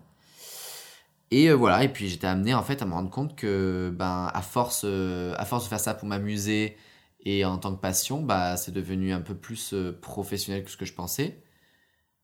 [1.31, 1.85] Et euh, voilà.
[1.85, 5.35] Et puis j'étais amené en fait à me rendre compte que ben à force, euh,
[5.39, 6.77] à force de faire ça pour m'amuser
[7.25, 10.77] et en tant que passion, bah c'est devenu un peu plus euh, professionnel que ce
[10.77, 11.43] que je pensais.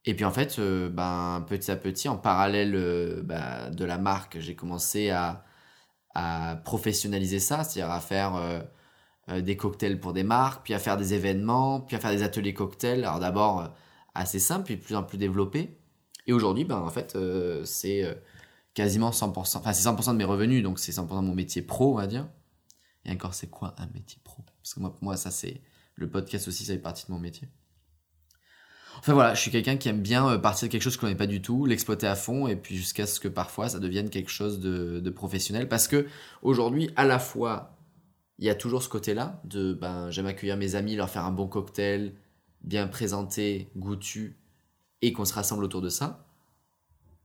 [0.05, 3.97] Et puis en fait, euh, ben petit à petit, en parallèle euh, bah, de la
[3.97, 5.45] marque, j'ai commencé à
[6.15, 8.63] à professionnaliser ça, c'est-à-dire à faire euh, euh,
[9.41, 12.53] des cocktails pour des marques, puis à faire des événements, puis à faire des ateliers
[12.53, 13.03] cocktails.
[13.03, 13.67] Alors d'abord euh,
[14.15, 15.77] assez simple, puis plus en plus développé.
[16.27, 18.13] Et aujourd'hui, ben, en fait, euh, c'est euh,
[18.73, 21.93] quasiment 100%, enfin c'est 100% de mes revenus, donc c'est 100% de mon métier pro,
[21.93, 22.27] on va dire.
[23.05, 24.43] Et encore, c'est quoi un métier pro?
[24.61, 25.61] Parce que moi, ça c'est...
[25.95, 27.49] Le podcast aussi, ça fait partie de mon métier.
[28.99, 31.15] Enfin voilà, je suis quelqu'un qui aime bien euh, partir de quelque chose que l'on
[31.15, 34.29] pas du tout, l'exploiter à fond, et puis jusqu'à ce que parfois ça devienne quelque
[34.29, 35.67] chose de, de professionnel.
[35.67, 36.05] Parce que
[36.41, 37.78] aujourd'hui, à la fois,
[38.39, 41.31] il y a toujours ce côté-là de ben, j'aime accueillir mes amis, leur faire un
[41.31, 42.15] bon cocktail,
[42.61, 44.39] bien présenté, goûtu,
[45.01, 46.25] et qu'on se rassemble autour de ça.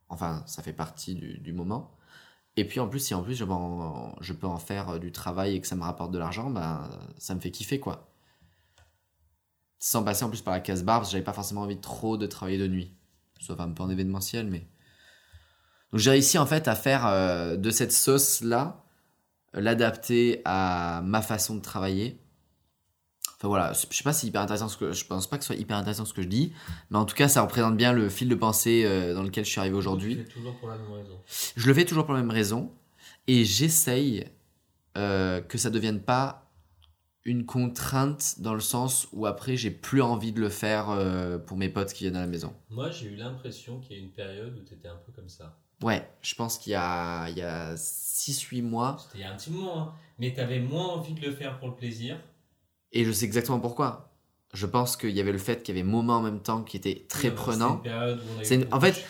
[0.09, 1.97] Enfin, ça fait partie du, du moment.
[2.57, 5.61] Et puis en plus, si en plus je, peux en- faire euh, du travail et
[5.61, 8.13] que ça me rapporte de l'argent, ben, ça me fait kiffer quoi.
[9.79, 12.59] Sans passer en plus par la case barbe, j'avais pas forcément envie trop de travailler
[12.59, 12.93] de nuit.
[13.41, 14.67] Sauf un peu en événementiel, mais.
[15.93, 18.84] Donc j'ai réussi en fait à faire euh, de cette sauce-là, euh,
[19.55, 22.19] l'adapter à ma façon de travailler.
[23.37, 25.45] Enfin voilà, je sais pas si c'est hyper intéressant ce que je pense pas que
[25.45, 26.53] ce soit hyper intéressant ce que je dis,
[26.91, 29.51] mais en tout cas ça représente bien le fil de pensée euh, dans lequel je
[29.51, 30.17] suis arrivé aujourd'hui.
[30.17, 31.21] Tu fais toujours pour la même raison.
[31.57, 32.73] Je le fais toujours pour la même raison
[33.27, 34.27] et j'essaye
[34.97, 36.45] euh, que ça devienne pas
[37.25, 41.57] une contrainte dans le sens où après j'ai plus envie de le faire euh, pour
[41.57, 42.55] mes potes qui viennent à la maison.
[42.71, 45.29] Moi, j'ai eu l'impression qu'il y a une période où tu étais un peu comme
[45.29, 45.59] ça.
[45.85, 49.31] Ouais, je pense qu'il y a, il y a 6-8 mois C'était il y a
[49.33, 49.93] un petit moment, hein.
[50.19, 52.19] mais tu avais moins envie de le faire pour le plaisir.
[52.93, 54.11] et je sais exactement pourquoi.
[54.55, 56.77] Je pense qu'il y avait le fait qu'il y avait moment en même temps qui
[56.77, 57.79] était très prenant.
[57.83, 59.05] C'était une période où on avait C'est une- en fait,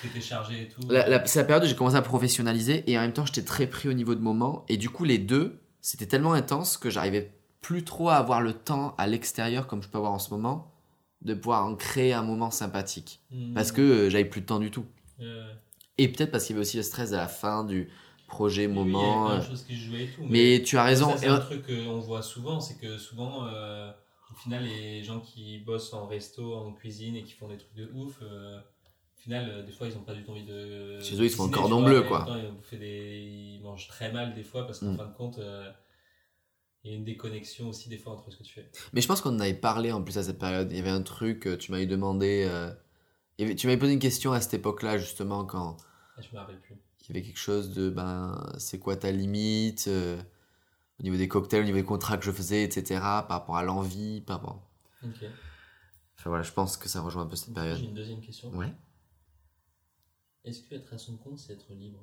[0.89, 3.67] la- c'est la période où j'ai commencé à professionnaliser et en même temps j'étais très
[3.67, 7.31] pris au niveau de moment et du coup les deux c'était tellement intense que j'arrivais
[7.61, 10.73] plus trop à avoir le temps à l'extérieur comme je peux avoir en ce moment
[11.21, 13.53] de pouvoir en créer un moment sympathique Hmm.
[13.55, 14.87] parce que euh, j'avais plus de temps du tout
[15.21, 15.53] Euh,
[15.99, 17.89] et peut-être parce qu'il y avait aussi le stress à la fin du
[18.27, 20.23] projet oui, oui, moment Il y avait euh, plein de choses qui jouaient et tout.
[20.29, 23.91] mais tu as raison c'est un truc qu'on voit souvent, c'est que souvent, euh,
[24.33, 27.75] au final, les gens qui bossent en resto, en cuisine et qui font des trucs
[27.75, 30.99] de ouf, euh, au final, euh, des fois, ils n'ont pas du tout envie de.
[31.01, 32.25] Chez eux, ils font le cordon vois, bleu, quoi.
[32.25, 32.37] temps,
[32.73, 33.61] Ils, des...
[33.63, 34.97] mangent très mal des fois parce qu'en Mm.
[34.97, 35.71] fin de compte, euh,
[36.83, 38.69] il y a une déconnexion aussi des fois entre ce que tu fais.
[38.93, 40.91] mais je pense qu'on en avait parlé en plus à cette période il y avait
[40.91, 42.71] un truc euh, tu m'avais demandé euh,
[43.43, 45.77] avait- tu m'avais posé une question à cette époque-là, justement, quand
[46.17, 46.77] Ah, je me rappelle plus.
[47.03, 50.23] il y avait quelque chose de ben, c'est quoi ta limite euh,
[51.01, 53.01] au niveau des cocktails, au niveau des contrats que je faisais, etc.
[53.01, 54.63] Par rapport à l'envie, par rapport.
[55.03, 55.25] Ok.
[56.17, 57.81] Enfin voilà, je pense que ça rejoint un peu cette J'ai période.
[57.81, 58.51] une deuxième question.
[58.57, 58.73] Ouais.
[60.45, 62.01] Est-ce que être à son compte, c'est être libre?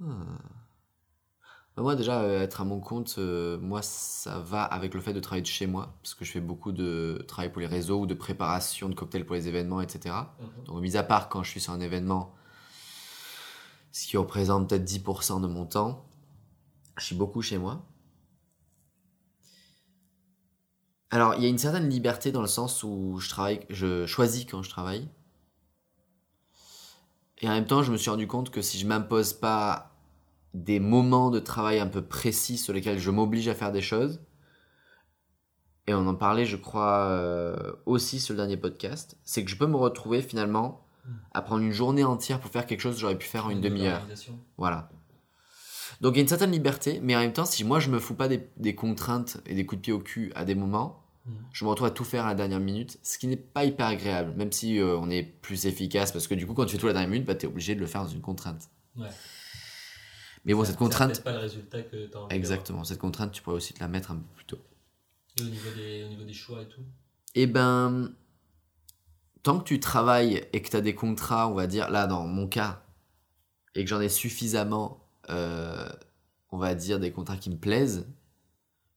[0.00, 0.36] Hmm.
[1.78, 5.12] Bah, Moi déjà, euh, être à mon compte, euh, moi ça va avec le fait
[5.12, 8.00] de travailler de chez moi, parce que je fais beaucoup de travail pour les réseaux
[8.00, 10.12] ou de préparation de cocktails pour les événements, etc.
[10.40, 10.64] Mhm.
[10.64, 12.34] Donc mis à part quand je suis sur un événement,
[13.92, 16.04] ce qui représente peut-être 10% de mon temps,
[16.96, 17.86] je suis beaucoup chez moi.
[21.10, 24.46] Alors il y a une certaine liberté dans le sens où je travaille, je choisis
[24.46, 25.08] quand je travaille.
[27.40, 29.87] Et en même temps, je me suis rendu compte que si je m'impose pas
[30.64, 34.20] des moments de travail un peu précis sur lesquels je m'oblige à faire des choses,
[35.86, 39.56] et on en parlait, je crois, euh, aussi sur le dernier podcast, c'est que je
[39.56, 40.84] peux me retrouver finalement
[41.32, 43.62] à prendre une journée entière pour faire quelque chose que j'aurais pu faire en une
[43.62, 44.06] De demi-heure.
[44.58, 44.90] Voilà.
[46.02, 47.98] Donc il y a une certaine liberté, mais en même temps, si moi je me
[47.98, 51.02] fous pas des, des contraintes et des coups de pied au cul à des moments,
[51.28, 51.34] Mhm.
[51.52, 53.86] je me retrouve à tout faire à la dernière minute, ce qui n'est pas hyper
[53.86, 56.78] agréable, même si euh, on est plus efficace, parce que du coup, quand tu fais
[56.78, 58.68] tout à la dernière minute, bah, tu es obligé de le faire dans une contrainte.
[58.96, 59.08] Ouais.
[60.44, 63.56] Mais bon, Ça- cette contrainte, pas le résultat que tu exactement, cette contrainte, tu pourrais
[63.56, 64.58] aussi te la mettre un peu plus tôt.
[65.38, 66.82] Et au niveau, des, au niveau des choix et tout
[67.34, 68.12] Eh ben,
[69.42, 72.26] tant que tu travailles et que tu as des contrats, on va dire, là dans
[72.26, 72.82] mon cas,
[73.74, 75.88] et que j'en ai suffisamment, euh,
[76.50, 78.06] on va dire, des contrats qui me plaisent,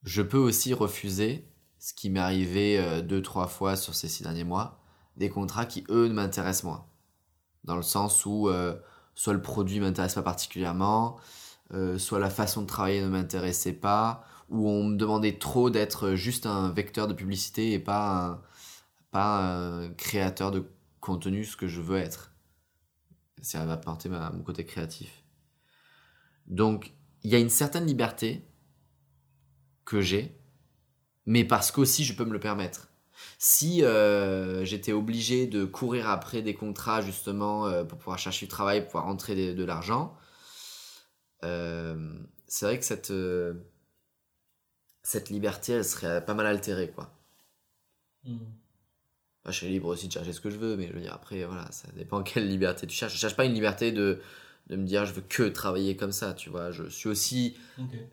[0.04, 1.48] je peux aussi refuser,
[1.80, 4.80] ce qui m'est arrivé euh, deux, trois fois sur ces six derniers mois,
[5.18, 6.86] des contrats qui, eux, ne m'intéressent moins.
[7.64, 8.76] Dans le sens où euh,
[9.22, 11.20] soit le produit ne m'intéresse pas particulièrement,
[11.76, 16.16] euh, soit la façon de travailler ne m'intéressait pas, où on me demandait trop d'être
[16.16, 18.42] juste un vecteur de publicité et pas
[19.14, 20.66] un, créateur de
[21.02, 22.32] contenu, ce que je veux être.
[23.44, 25.24] Ça va apporter ma, mon côté créatif.
[26.48, 28.44] Donc, il y a une certaine liberté
[29.86, 30.36] que j'ai,
[31.28, 32.91] mais parce qu'aussi je peux me le permettre.
[33.40, 38.50] Si euh, j'étais obligé de courir après des contrats justement euh, pour pouvoir chercher du
[38.50, 40.16] travail, pour pouvoir rentrer de, de l'argent,
[41.44, 42.14] euh,
[42.48, 43.12] c'est vrai que cette,
[45.04, 47.12] cette liberté, elle serait pas mal altérée, quoi.
[49.44, 51.14] Moi, je suis libre aussi de chercher ce que je veux, mais je veux dire,
[51.14, 53.14] après, voilà, ça dépend quelle liberté tu cherches.
[53.14, 54.22] Je cherche pas une liberté de,
[54.68, 56.72] de me dire, je veux que travailler comme ça, tu vois.
[56.72, 57.58] Je suis aussi,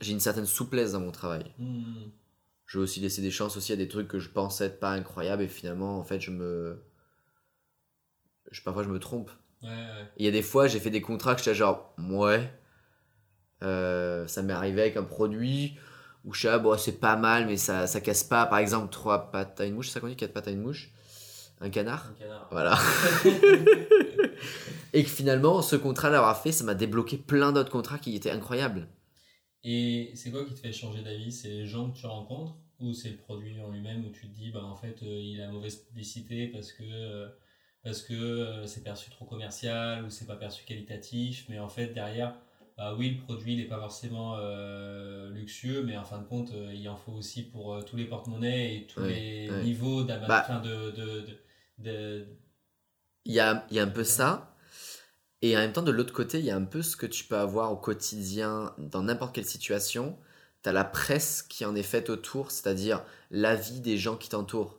[0.01, 1.45] j'ai une certaine souplesse dans mon travail.
[1.59, 2.11] Mhm.
[2.69, 4.91] Je veux aussi laisser des chances aussi à des trucs que je pensais être pas
[4.91, 6.79] incroyables, et finalement, en fait, je me.
[8.51, 9.31] Je, parfois, je me trompe.
[9.63, 10.07] Ouais, ouais.
[10.19, 12.53] Il y a des fois, j'ai fait des contrats que j'étais genre, ouais.
[13.63, 15.79] Euh, ça m'est arrivé avec un produit
[16.25, 18.45] où je sais, ah, bon, c'est pas mal, mais ça, ça casse pas.
[18.45, 20.61] Par exemple, trois pattes à une mouche, c'est ça qu'on dit, quatre pattes à une
[20.61, 20.91] mouche?
[21.63, 22.11] Un canard?
[22.11, 22.49] Un canard.
[22.51, 22.79] Voilà.
[24.93, 28.31] Et que finalement, ce contrat l'avoir fait, ça m'a débloqué plein d'autres contrats qui étaient
[28.31, 28.89] incroyables.
[29.65, 31.33] Et c'est quoi qui te fait changer d'avis?
[31.33, 32.55] C'est les gens que tu rencontres?
[32.81, 35.41] Ou c'est le produit en lui-même où tu te dis bah en fait euh, il
[35.41, 37.29] a mauvaise publicité parce que euh,
[37.83, 41.89] parce que euh, c'est perçu trop commercial ou c'est pas perçu qualitatif mais en fait
[41.89, 42.37] derrière
[42.77, 44.37] bah oui le produit il est pas forcément
[45.31, 48.87] luxueux mais en fin de compte il en faut aussi pour tous les porte-monnaies et
[48.87, 50.61] tous les niveaux d'ama- Bah.
[50.65, 51.39] de, de, de,
[51.79, 52.27] de-
[53.27, 54.48] Il y a, il y a un peu ça.
[55.43, 57.25] Et en même temps, de l'autre côté, il y a un peu ce que tu
[57.25, 60.19] peux avoir au quotidien, dans n'importe quelle situation.
[60.63, 64.77] Tu as la presse qui en est faite autour, c'est-à-dire l'avis des gens qui t'entourent.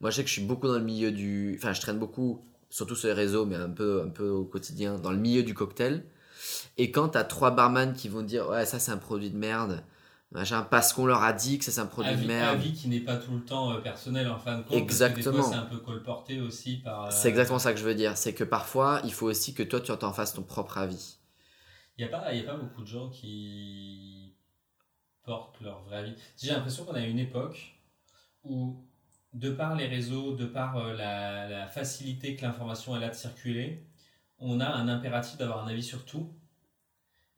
[0.00, 1.54] Moi, je sais que je suis beaucoup dans le milieu du.
[1.58, 4.98] Enfin, je traîne beaucoup, surtout sur les réseaux, mais un peu, un peu au quotidien,
[4.98, 6.04] dans le milieu du cocktail.
[6.78, 9.36] Et quand tu as trois barman qui vont dire Ouais, ça, c'est un produit de
[9.36, 9.84] merde,
[10.32, 12.54] machin, parce qu'on leur a dit que c'est un produit avis, de merde.
[12.54, 15.42] avis qui n'est pas tout le temps euh, personnel en fin de compte Exactement.
[15.42, 18.16] c'est un peu colporté aussi par euh, C'est exactement ça que je veux dire.
[18.16, 21.18] C'est que parfois, il faut aussi que toi, tu en fasses ton propre avis.
[21.98, 24.34] Il n'y a, a pas beaucoup de gens qui
[25.24, 26.14] portent leur vrai avis.
[26.40, 27.76] J'ai l'impression qu'on a une époque
[28.44, 28.84] où,
[29.34, 33.84] de par les réseaux, de par euh, la, la facilité que l'information a de circuler,
[34.38, 36.32] on a un impératif d'avoir un avis sur tout.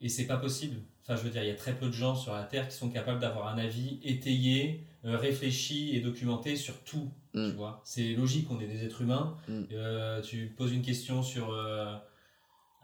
[0.01, 0.83] Et c'est pas possible.
[1.03, 2.77] Enfin, je veux dire, il y a très peu de gens sur la Terre qui
[2.77, 7.11] sont capables d'avoir un avis étayé, euh, réfléchi et documenté sur tout.
[7.35, 7.51] Mm.
[7.51, 9.37] Tu vois, c'est logique, on est des êtres humains.
[9.49, 9.63] Mm.
[9.73, 11.97] Euh, tu poses une question sur euh,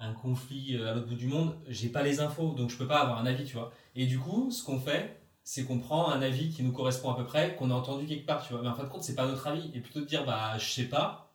[0.01, 3.01] un conflit à l'autre bout du monde, j'ai pas les infos, donc je peux pas
[3.01, 3.73] avoir un avis, tu vois.
[3.95, 7.17] Et du coup, ce qu'on fait, c'est qu'on prend un avis qui nous correspond à
[7.17, 8.63] peu près, qu'on a entendu quelque part, tu vois.
[8.63, 9.71] Mais en fin de compte, c'est pas notre avis.
[9.75, 11.33] Et plutôt de dire, bah, je sais pas,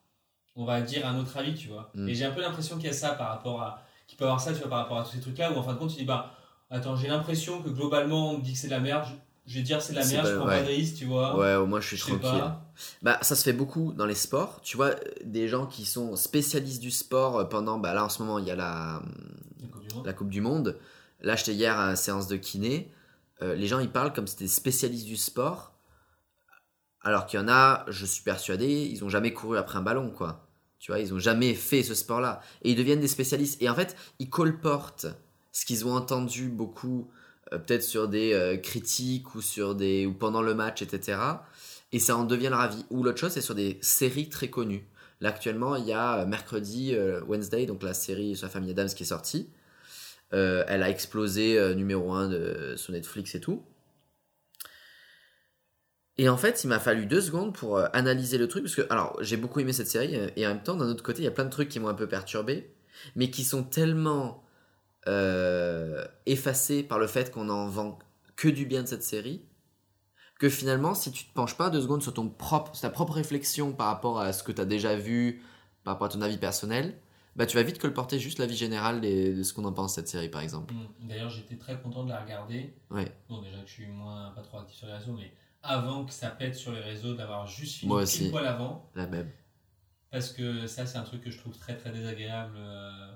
[0.55, 1.91] on va dire un autre avis, tu vois.
[1.95, 2.09] Mm.
[2.09, 3.83] Et j'ai un peu l'impression qu'il y a ça par rapport à.
[4.05, 5.63] qu'il peut y avoir ça, tu vois, par rapport à tous ces trucs-là, où en
[5.63, 6.31] fin de compte, tu dis, bah,
[6.73, 9.05] attends, j'ai l'impression que globalement, on me dit que c'est de la merde,
[9.45, 10.57] je vais dire c'est de la merde, pas- je prends ouais.
[10.59, 11.37] pas de risque, tu vois.
[11.37, 12.21] Ouais, au moins je suis Je tranquille.
[12.21, 12.65] pas.
[13.01, 14.59] Bah, ça se fait beaucoup dans les sports.
[14.63, 14.91] Tu vois,
[15.23, 17.77] des gens qui sont spécialistes du sport euh, pendant.
[17.77, 19.01] Bah, là, en ce moment, il y a la,
[19.61, 20.05] La Coupe du Monde.
[20.05, 20.79] la Coupe du Monde.
[21.21, 22.91] Là, j'étais hier à la séance de kiné.
[23.41, 25.73] Euh, les gens, ils parlent comme si c'était spécialistes du sport.
[27.01, 30.09] Alors qu'il y en a, je suis persuadé, ils ont jamais couru après un ballon,
[30.09, 30.47] quoi.
[30.79, 32.41] Tu vois, ils ont jamais fait ce sport-là.
[32.61, 33.61] Et ils deviennent des spécialistes.
[33.61, 35.07] Et en fait, ils colportent
[35.53, 37.09] ce qu'ils ont entendu beaucoup,
[37.53, 41.19] euh, peut-être sur des euh, critiques ou, sur des, ou pendant le match, etc.
[41.93, 42.83] Et ça en devient leur avis.
[42.89, 44.85] Ou l'autre chose, c'est sur des séries très connues.
[45.21, 46.95] Là, actuellement, il y a euh, mercredi,
[47.27, 49.49] Wednesday, donc la série sur la famille Adams qui est sortie.
[50.31, 53.61] Elle a explosé numéro 1 de, sur Netflix et tout.
[56.17, 59.15] Et en fait, il m'a fallu deux secondes pour analyser le truc, parce que, alors,
[59.21, 61.31] j'ai beaucoup aimé cette série, et en même temps, d'un autre côté, il y a
[61.31, 62.73] plein de trucs qui m'ont un peu perturbé,
[63.15, 64.42] mais qui sont tellement
[65.07, 67.99] euh, effacés par le fait qu'on en vend
[68.35, 69.41] que du bien de cette série,
[70.39, 73.13] que finalement, si tu te penches pas deux secondes sur, ton propre, sur ta propre
[73.13, 75.41] réflexion par rapport à ce que tu as déjà vu,
[75.83, 76.97] par rapport à ton avis personnel,
[77.35, 79.95] bah, tu vas vite colporter juste l'avis général des- de ce qu'on en pense de
[79.95, 80.73] cette série, par exemple.
[80.73, 81.07] Mm.
[81.07, 82.73] D'ailleurs, j'étais très content de la regarder.
[82.91, 83.11] Ouais.
[83.29, 85.31] Bon, déjà que je suis moins pas trop actif sur les réseaux, mais
[85.63, 88.29] avant que ça pète sur les réseaux, d'avoir juste fini Moi aussi.
[88.29, 88.89] poil avant.
[88.95, 89.29] La même.
[90.11, 92.55] Parce que ça, c'est un truc que je trouve très très désagréable.
[92.57, 93.13] euh,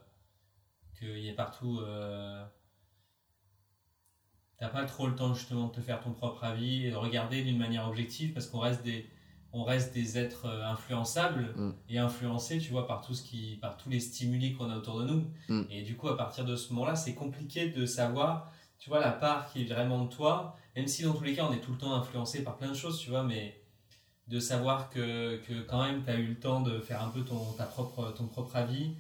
[1.00, 1.80] Qu'il y ait partout.
[1.82, 2.44] euh,
[4.58, 7.44] T'as pas trop le temps justement de te faire ton propre avis et de regarder
[7.44, 9.08] d'une manière objective parce qu'on reste des.
[9.54, 11.72] On reste des êtres euh, influençables Mm.
[11.90, 15.00] et influencés, tu vois, par tout ce qui, par tous les stimuli qu'on a autour
[15.00, 15.32] de nous.
[15.48, 15.64] Mm.
[15.70, 19.12] Et du coup, à partir de ce moment-là, c'est compliqué de savoir, tu vois, la
[19.12, 21.72] part qui est vraiment de toi, même si dans tous les cas, on est tout
[21.72, 23.62] le temps influencé par plein de choses, tu vois, mais
[24.28, 27.22] de savoir que, que quand même tu as eu le temps de faire un peu
[27.24, 28.92] ton, ta propre, ton propre avis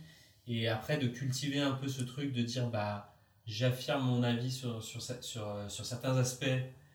[0.47, 3.13] et après de cultiver un peu ce truc de dire bah
[3.47, 6.45] j'affirme mon avis sur, sur, sur, euh, sur certains aspects.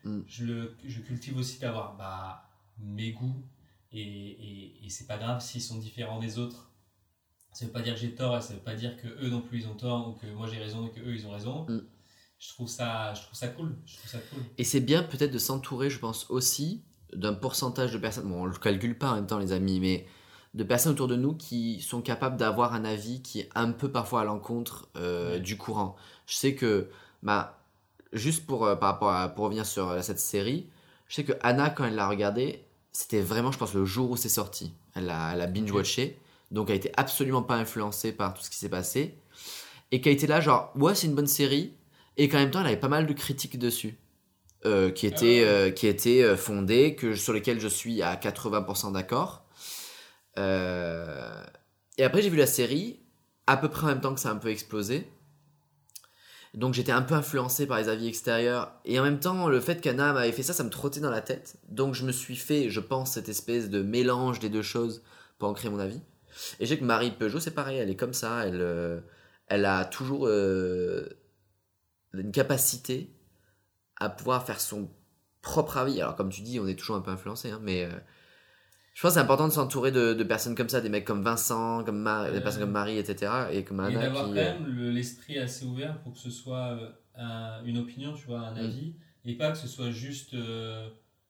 [0.03, 0.19] Mm.
[0.27, 3.43] je, le, je cultive aussi d'avoir bah, mes goûts.
[3.91, 6.71] Et, et, et c'est pas grave s'ils sont différents des autres.
[7.53, 9.41] Ça veut pas dire que j'ai tort et ça veut pas dire que eux non
[9.41, 11.65] plus ils ont tort ou que moi j'ai raison et que eux ils ont raison.
[11.69, 11.81] Mm.
[12.39, 13.75] je trouve ça je trouve ça cool.
[13.85, 14.43] Je trouve ça cool.
[14.57, 16.83] Et c'est bien peut-être de s'entourer, je pense aussi,
[17.15, 20.07] d'un pourcentage de personnes, bon on le calcule pas en même temps les amis, mais
[20.53, 23.91] de personnes autour de nous qui sont capables d'avoir un avis qui est un peu
[23.91, 25.39] parfois à l'encontre euh, Ouais.
[25.39, 25.95] du courant.
[26.27, 26.89] Je sais que,
[27.23, 27.59] bah,
[28.11, 30.67] juste pour, euh, par rapport à, pour revenir sur euh, cette série,
[31.07, 34.15] je sais que Anna, quand elle l'a regardée, c'était vraiment, je pense, le jour où
[34.15, 34.73] c'est sorti.
[34.95, 36.19] Elle a, elle a binge-watché,
[36.51, 39.17] donc elle était absolument pas influencée par tout ce qui s'est passé,
[39.91, 41.73] et a été là, genre, ouais, c'est une bonne série,
[42.17, 43.97] et qu'en même temps, elle avait pas mal de critiques dessus.
[44.95, 49.42] qui étaient, Ah qui étaient fondées, que, sur lesquelles je suis à 80% d'accord.
[50.37, 51.43] Euh,
[51.97, 52.99] Et après, j'ai vu la série,
[53.45, 55.07] à peu près en même temps que ça a un peu explosé.
[56.53, 58.73] Donc j'étais un peu influencé par les avis extérieurs.
[58.85, 61.21] Et en même temps, le fait qu'Anna m'avait fait ça, ça me trottait dans la
[61.21, 61.57] tête.
[61.69, 65.03] Donc je me suis fait, je pense, cette espèce de mélange des deux choses
[65.39, 66.01] pour en créer mon avis.
[66.59, 68.45] Et je sais que Marie Peugeot, c'est pareil, elle est comme ça.
[68.45, 69.01] Elle, euh,
[69.47, 71.09] elle a toujours euh,
[72.13, 73.15] une capacité
[73.99, 74.89] à pouvoir faire son
[75.41, 76.01] propre avis.
[76.01, 77.87] Alors comme tu dis, on est toujours un peu influencé, hein, mais...
[78.93, 81.23] je pense que c'est important de s'entourer de, de personnes comme ça, des mecs comme
[81.23, 83.31] Vincent, comme Mar- des personnes comme Marie, etc.
[83.51, 84.29] Et comme et Anna d'avoir qui...
[84.29, 88.25] quand même le- l'esprit assez ouvert pour que ce soit euh, un- une opinion, tu
[88.27, 88.57] vois, un Mm.
[88.65, 90.89] avis, et pas que ce soit juste euh,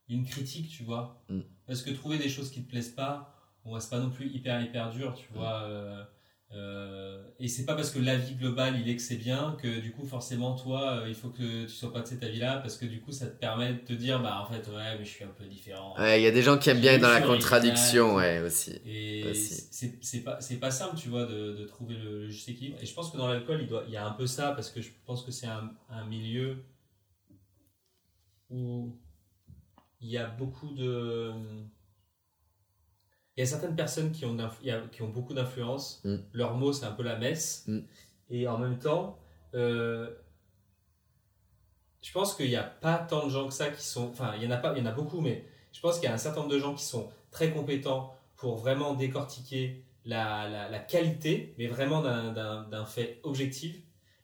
[0.10, 1.23] une critique, tu vois.
[1.30, 1.39] Mm.
[1.67, 3.34] Parce que trouver des choses qui te plaisent pas,
[3.65, 5.36] bon, c'est pas non plus hyper hyper dur, tu Mm.
[5.38, 5.62] vois.
[5.63, 6.04] euh,
[6.53, 9.91] euh, et c'est pas parce que l'avis global il est que c'est bien que du
[9.91, 12.77] coup forcément toi euh, il faut que tu sois pas de cet avis là parce
[12.77, 15.09] que du coup ça te permet de te dire bah en fait ouais mais je
[15.09, 17.09] suis un peu différent Ouais, il y a des gens qui aiment bien être dans
[17.09, 18.79] la contradiction, ouais, aussi.
[18.85, 22.77] Et c'est pas, c'est pas simple, tu vois, de, de trouver le, le juste équilibre.
[22.81, 24.69] Et je pense que dans l'alcool, il, doit- il y a un peu ça, parce
[24.69, 26.57] que je pense que c'est un, un milieu
[28.49, 28.95] où
[30.01, 31.31] il y a beaucoup de.
[33.35, 34.37] Il y a certaines personnes qui ont,
[34.91, 36.01] qui ont beaucoup d'influence.
[36.03, 36.17] Mm.
[36.33, 37.63] Leur mot, c'est un peu la messe.
[37.67, 37.79] Mm.
[38.29, 39.17] Et en même temps,
[39.55, 40.09] euh,
[42.01, 44.09] je pense qu'il n'y a pas tant de gens que ça qui sont.
[44.09, 46.05] Enfin, il y en a pas, il y en a beaucoup, mais je pense qu'il
[46.05, 50.49] y a un certain nombre de gens qui sont très compétents pour vraiment décortiquer la,
[50.49, 53.77] la, la qualité, mais vraiment d'un fait objectif.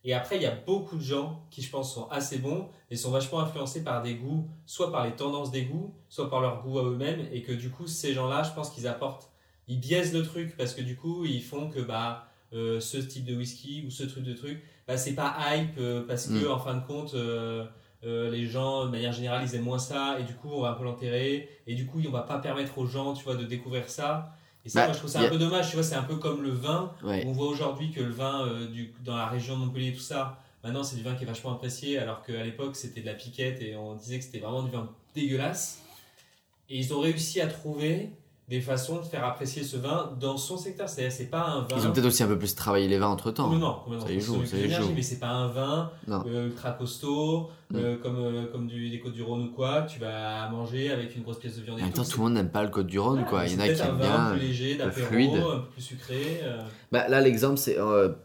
[0.06, 2.96] Et après, il y a beaucoup de gens qui, je pense, sont assez bons et
[2.96, 6.64] sont vachement influencés par des goûts, soit par les tendances des goûts, soit par leur
[6.64, 7.28] goût à eux-mêmes.
[7.34, 9.30] Et que du coup, ces gens-là, je pense qu'ils apportent,
[9.68, 13.26] ils biaisent le truc parce que du coup, ils font que bah, euh, ce type
[13.26, 16.52] de whisky ou ce truc de truc, bah, c'est pas hype euh, parce que, Mm.
[16.52, 17.66] en fin de compte, euh,
[18.06, 20.70] euh, les gens, de manière générale, ils aiment moins ça et du coup, on va
[20.70, 21.50] un peu l'enterrer.
[21.68, 24.32] Et du coup, on va pas permettre aux gens, tu vois, de découvrir ça.
[24.70, 26.04] Et ça, Bah, moi, je trouve ça a- un peu dommage, tu vois, c'est un
[26.04, 26.94] peu comme le vin.
[27.04, 27.24] Ouais.
[27.26, 30.38] On voit aujourd'hui que le vin euh, du, dans la région de Montpellier, tout ça,
[30.62, 33.62] Maintenant, c'est du vin qui est vachement apprécié, alors qu'à l'époque, c'était de la piquette
[33.62, 35.80] et on disait que c'était vraiment du vin dégueulasse.
[36.70, 38.10] Et ils ont réussi à trouver
[38.50, 40.90] des façons de faire apprécier ce vin dans son secteur.
[40.90, 41.76] C'est-à-dire, c'est pas un vin.
[41.78, 43.44] Ils ont peut-être aussi un peu plus travaillé les vins entre temps.
[43.44, 44.08] Complètement, complètement.
[44.08, 44.92] Ça y joue, C'est ça y joue.
[44.96, 46.24] Mais c'est pas un vin Non.
[46.26, 47.76] euh, ultra costaud, Mm.
[47.76, 51.16] euh, comme, euh, comme du, des Côtes du Rhône ou quoi, tu vas manger avec
[51.16, 52.02] une grosse pièce de viande et même tout.
[52.02, 53.46] le monde n'aime pas le Côte du Rhône, quoi.
[53.46, 54.30] Il y en a qui aiment un bien.
[54.32, 55.36] plus léger, peu d'apéro, fluide.
[55.36, 56.40] un peu plus sucré.
[56.42, 56.64] euh.
[56.92, 57.78] Bah, là, l'exemple, c'est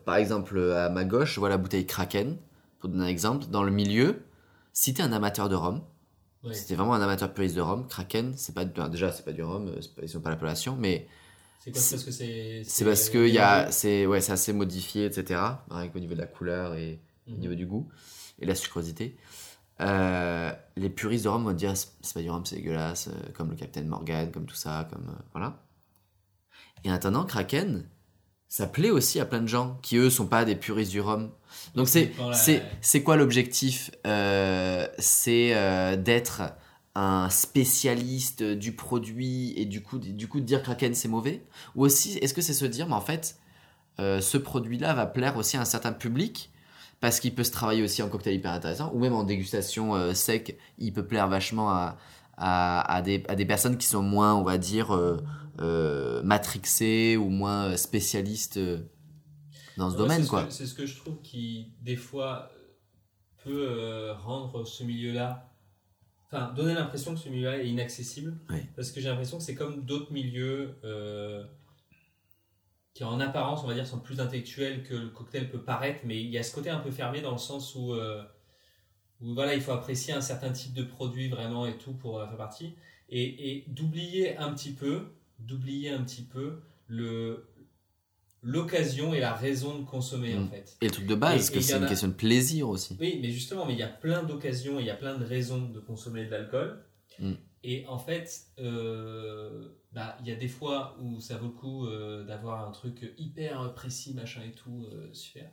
[0.07, 2.39] par exemple à ma gauche, je vois la bouteille Kraken.
[2.81, 4.23] Pour donner un exemple, dans le milieu,
[4.73, 5.83] si t'es un amateur de rhum,
[6.53, 9.71] T'es vraiment un amateur puriste de rhum, Kraken, c'est pas déjà c'est pas du rhum,
[9.97, 11.09] pas- ils ont pas l'appellation, mais
[11.61, 12.63] C'est parce que c'est.
[12.65, 15.65] c'est parce que il y a, c'est ouais, c'est assez modifié, etc.
[15.71, 17.39] Rien qu'au niveau de la couleur et au Mhm.
[17.41, 17.89] niveau du goût
[18.39, 19.17] et la sucrosité.
[19.81, 23.33] Euh, les puristes de rhum vont dire c'est c'est pas du rhum, c'est dégueulasse, euh,
[23.35, 25.63] comme le Captain Morgan, comme tout ça, comme euh, voilà.
[26.85, 27.89] Et en attendant, Kraken,
[28.49, 31.31] ça plaît aussi à plein de gens qui eux sont pas des puristes du rhum.
[31.75, 36.43] Donc c'est c'est c'est quoi l'objectif Euh, C'est euh, d'être
[36.95, 41.43] un spécialiste du produit et du coup du coup de dire Kraken c'est mauvais?
[41.75, 43.37] Ou aussi est-ce que c'est se dire mais en fait
[44.01, 46.51] euh, ce produit-là va plaire aussi à un certain public
[47.01, 50.57] parce qu'il peut se travailler aussi en cocktail hyper intéressant ou même en dégustation sec
[50.79, 51.97] il peut plaire vachement à,
[52.37, 54.97] à, à des, à des personnes qui sont moins on va dire
[56.23, 58.59] matrixées ou moins spécialistes
[59.77, 62.51] dans ce Ouais, domaine c'est ce que- C'est ce que je trouve qui, des fois,
[63.43, 65.51] peut euh, rendre ce milieu-là.
[66.27, 68.37] Enfin, donner l'impression que ce milieu-là est inaccessible.
[68.51, 68.59] Oui.
[68.75, 71.45] Parce que j'ai l'impression que c'est comme d'autres milieux euh,
[72.95, 76.01] qui, en apparence, on va dire, sont plus intellectuels que le cocktail peut paraître.
[76.05, 78.23] Mais il y a ce côté un peu fermé dans le sens où, euh,
[79.21, 82.27] où voilà, il faut apprécier un certain type de produit vraiment et tout pour euh,
[82.27, 82.75] faire partie.
[83.11, 87.49] Et, et d'oublier un petit peu, d'oublier un petit peu le
[88.45, 90.49] l'occasion et la raison de consommer en Mm.
[90.51, 90.77] fait.
[90.81, 93.19] et le truc de base parce que c'est une a- question de plaisir aussi Oui,
[93.23, 95.63] mais justement, mais il y a plein d'occasions et il y a plein de raisons
[95.69, 96.85] de consommer de l'alcool.
[97.19, 97.33] Mm.
[97.67, 98.29] Et en fait,
[98.59, 102.71] euh, bah, il y a des fois où ça vaut le coup euh, d'avoir un
[102.71, 105.51] truc hyper précis, machin et tout, euh, super.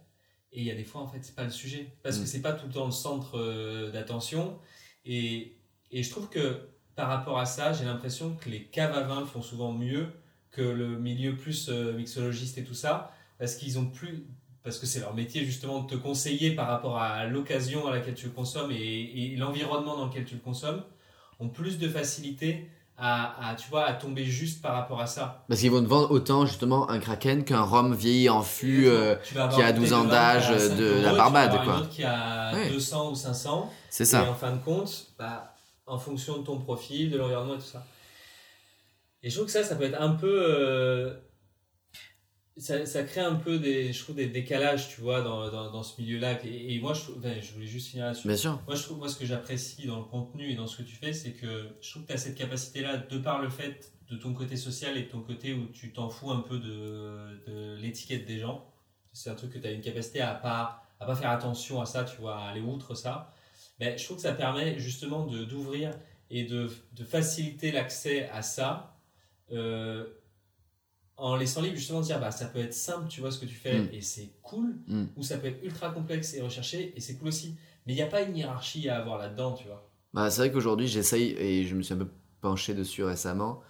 [0.51, 1.93] Et il y a des fois, en fait, c'est pas le sujet.
[2.03, 2.21] Parce Mm.
[2.21, 4.59] que c'est pas tout le temps le centre d'attention.
[5.05, 5.57] Et,
[5.91, 9.21] et je trouve que par rapport à ça, j'ai l'impression que les caves à vin
[9.21, 10.07] le font souvent mieux
[10.51, 13.11] que le milieu plus euh, mixologiste et tout ça.
[13.39, 14.25] Parce qu'ils ont plus.
[14.63, 18.13] Parce que c'est leur métier justement de te conseiller par rapport à l'occasion à laquelle
[18.13, 18.75] tu le consommes et,
[19.33, 20.83] et l'environnement dans lequel tu le consommes,
[21.39, 25.43] ont plus de facilité à, à, tu vois, à tomber juste par rapport à ça.
[25.47, 28.85] Parce qu'ils vont te vendre autant justement un kraken qu'un rhum vieilli en fût.
[28.85, 31.49] euh, qui a une bouteille 12 ans d'âge de 5 la euros, tu vas Barbade,
[31.49, 31.73] avoir quoi.
[31.77, 32.69] Une autre qui a Ouais.
[32.69, 33.73] 200 ou 500.
[33.89, 34.29] c'est Et ça.
[34.29, 35.55] en fin de compte, bah,
[35.87, 37.83] en fonction de ton profil, de l'environnement et tout ça.
[39.23, 40.43] Et je trouve que ça, ça peut être un peu.
[40.49, 41.13] euh,
[42.57, 45.83] ça, ça crée un peu des, je trouve, des décalages, tu vois, dans, dans, dans
[45.83, 46.43] ce milieu-là.
[46.45, 47.11] Et, et moi, je,
[47.41, 48.27] je voulais juste finir là-dessus.
[48.27, 48.61] Bien sûr.
[48.67, 50.95] Moi, je trouve, moi, ce que j'apprécie dans le contenu et dans ce que tu
[50.95, 54.17] fais, c'est que je trouve que tu as cette capacité-là, de par le fait de
[54.17, 57.75] ton côté social et de ton côté où tu t'en fous un peu de, de
[57.77, 58.67] l'étiquette des gens.
[59.13, 61.85] C'est un truc que tu as une capacité à pas, à pas faire attention à
[61.85, 63.33] ça, tu vois, à aller outre ça.
[63.79, 65.91] Mais je trouve que ça permet justement d'ouvrir
[66.29, 68.90] et de, de faciliter l'accès à ça
[69.53, 70.05] euh,
[71.17, 73.45] en laissant libre justement de dire bah, ça peut être simple, tu vois ce que
[73.45, 73.89] tu fais Mm.
[73.93, 75.03] et c'est cool, Mm.
[75.15, 77.55] ou ça peut être ultra complexe et recherché et c'est cool aussi.
[77.85, 79.89] Mais il n'y a pas une hiérarchie à avoir là-dedans, tu vois.
[80.13, 82.07] Bah, c'est vrai qu'aujourd'hui, j'essaye, et je me suis un peu
[82.41, 83.61] penché dessus récemment,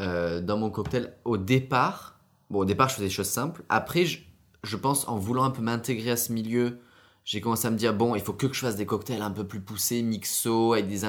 [0.00, 3.62] euh, dans mon cocktail, au départ, bon, au départ, je faisais des choses simples.
[3.68, 4.20] Après, je,
[4.64, 6.80] je pense, en voulant un peu m'intégrer à ce milieu,
[7.24, 9.46] j'ai commencé à me dire, bon, il faut que je fasse des cocktails un peu
[9.46, 11.00] plus poussés, mixo, avec des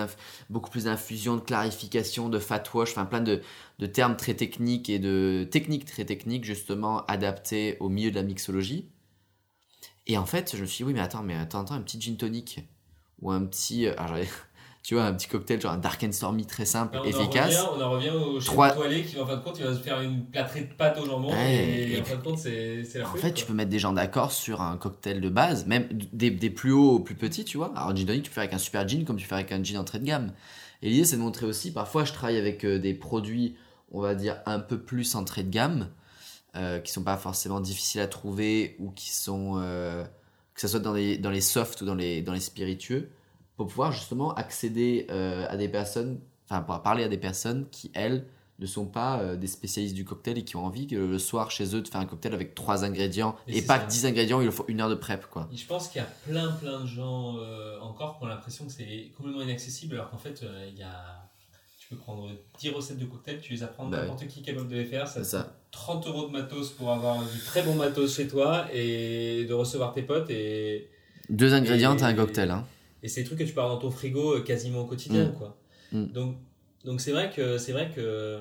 [0.50, 3.42] beaucoup plus d'infusion, de clarification, de fat wash, enfin plein de,
[3.80, 8.24] de termes très techniques et de techniques très techniques, justement, adaptés au milieu de la
[8.24, 8.90] mixologie.
[10.08, 12.00] Et en fait, je me suis dit, oui, mais attends, mais attends, attends, un petit
[12.00, 12.60] gin tonic
[13.22, 14.18] ou un petit, euh, alors,
[14.84, 17.56] tu vois, un petit cocktail, genre un dark and stormy très simple, on, efficace.
[17.60, 19.66] En revient, on en revient au chef Trois- étoilé qui, en fin de compte, il
[19.66, 22.22] va se faire une plâtrée de pâte au jambon Ouais, et, et en fin de
[22.24, 23.32] compte, c'est la En fait, quoi.
[23.32, 26.72] tu peux mettre des gens d'accord sur un cocktail de base, même des, des plus
[26.72, 27.72] hauts aux plus petits, tu vois.
[27.76, 29.52] Alors, un gin tonic, tu peux faire avec un super gin comme tu fais avec
[29.52, 30.34] un gin entrée de gamme.
[30.82, 33.56] Et l'idée, c'est de montrer aussi, parfois, je travaille avec euh, des produits,
[33.92, 35.90] on va dire, un peu plus entrée de gamme,
[36.56, 40.04] euh, qui sont pas forcément difficiles à trouver ou qui sont, euh,
[40.56, 43.10] que ce soit dans les, dans les softs ou dans les, dans les spiritueux,
[43.62, 47.92] pour pouvoir justement accéder euh, à des personnes, enfin, pour parler à des personnes qui,
[47.94, 48.26] elles,
[48.58, 51.52] ne sont pas euh, des spécialistes du cocktail et qui ont envie que le soir
[51.52, 53.86] chez eux de faire un cocktail avec trois ingrédients Mais et pas ça.
[53.86, 55.48] que 10 ingrédients, il leur faut une heure de prep quoi.
[55.54, 58.66] Et je pense qu'il y a plein plein de gens euh, encore qui ont l'impression
[58.66, 61.30] que c'est complètement inaccessible alors qu'en fait il y a
[61.80, 64.70] tu peux prendre 10 recettes de cocktails, tu les apprends Bah n'importe qui est capable
[64.70, 65.56] de les faire, ça ça.
[65.70, 69.94] 30 euros de matos pour avoir du très bon matos chez toi et de recevoir
[69.94, 70.90] tes potes et,
[71.30, 72.50] Deux ingrédients, t'as un cocktail.
[72.50, 72.66] Hein.
[73.04, 75.34] Et c'est des trucs que tu avoir dans ton frigo euh, quasiment au quotidien, Mm.
[75.34, 75.58] quoi.
[75.92, 76.06] Mm.
[76.08, 76.38] Donc,
[76.86, 78.40] donc c'est vrai que c'est vrai que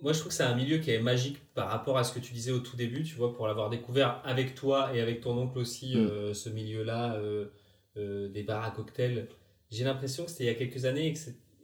[0.00, 2.20] moi je trouve que c'est un milieu qui est magique par rapport à ce que
[2.20, 5.36] tu disais au tout début, tu vois, pour l'avoir découvert avec toi et avec ton
[5.36, 5.98] oncle aussi, Mm.
[6.06, 7.46] euh, ce milieu-là euh,
[7.96, 9.28] euh, des bars à cocktails.
[9.70, 11.12] J'ai l'impression que c'était il y a quelques années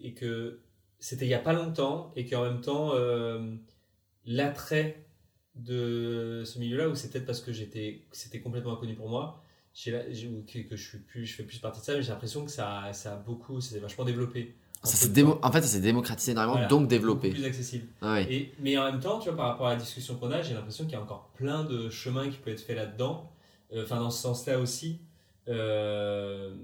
[0.01, 0.61] et que,
[0.99, 2.93] c'était il y a pas longtemps et qu'en même temps
[4.27, 5.05] l'attrait
[5.55, 9.44] de ce milieu-là, ou c'est peut-être parce que j'étais, que c'était complètement inconnu pour moi,
[9.75, 12.51] que, que je suis plus, je fais plus partie de ça, mais j'ai l'impression que
[12.51, 14.55] ça, ça a beaucoup, c'est vachement développé.
[14.83, 17.31] En Ça fait, ça s'est démocratisé énormément, Voilà, donc développé.
[17.31, 17.87] plus accessible.
[18.03, 18.33] Ah ouais.
[18.33, 20.53] Et, mais en même temps, tu vois, par rapport à la discussion qu'on a, j'ai
[20.55, 23.31] l'impression qu'il y a encore plein de chemins qui peuvent être faits là-dedans.
[23.73, 25.01] Euh, Enfin, dans ce sens-là aussi.
[25.49, 26.55] Euh,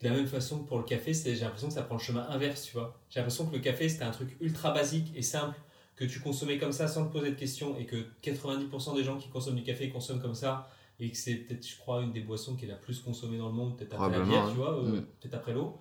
[0.00, 2.26] de la même façon que pour le café, j'ai l'impression que ça prend le chemin
[2.28, 3.00] inverse, tu vois.
[3.08, 5.58] J'ai l'impression que le café, c'était un truc ultra basique et simple
[5.94, 9.16] que tu consommais comme ça sans te poser de questions et que 90% des gens
[9.16, 10.68] qui consomment du café consomment comme ça
[11.00, 13.48] et que c'est peut-être, je crois, une des boissons qui est la plus consommée dans
[13.48, 14.50] le monde, peut-être après la bière, hein.
[14.50, 15.06] tu vois, euh, Mm.
[15.20, 15.78] peut-être après l'eau.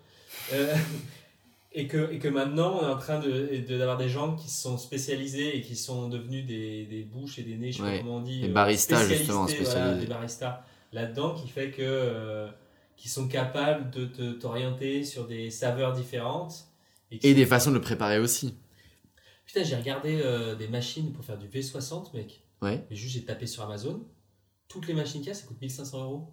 [0.53, 0.75] Euh,
[1.71, 4.49] et, que, et que maintenant, on est en train de- de- d'avoir des gens qui
[4.49, 7.83] se sont spécialisés et qui sont devenus des, des bouches et des nez, je sais
[7.83, 7.91] Ouais.
[7.93, 8.41] pas comment on dit.
[8.41, 9.99] Des euh, baristas, justement, voilà, spécialisés.
[10.01, 10.63] des baristas
[10.93, 11.81] là-dedans qui fait que.
[11.81, 12.49] euh,
[12.97, 16.65] qui sont capables de te- t'orienter sur des saveurs différentes.
[17.11, 18.55] Et des façons de le préparer aussi.
[19.45, 22.41] Putain, j'ai regardé euh, des machines pour faire du V60, mec.
[22.61, 22.85] Ouais.
[22.89, 24.01] Et juste, j'ai tapé sur Amazon.
[24.67, 26.27] Toutes les machines qu'il y a, ça coûte 1500 euros.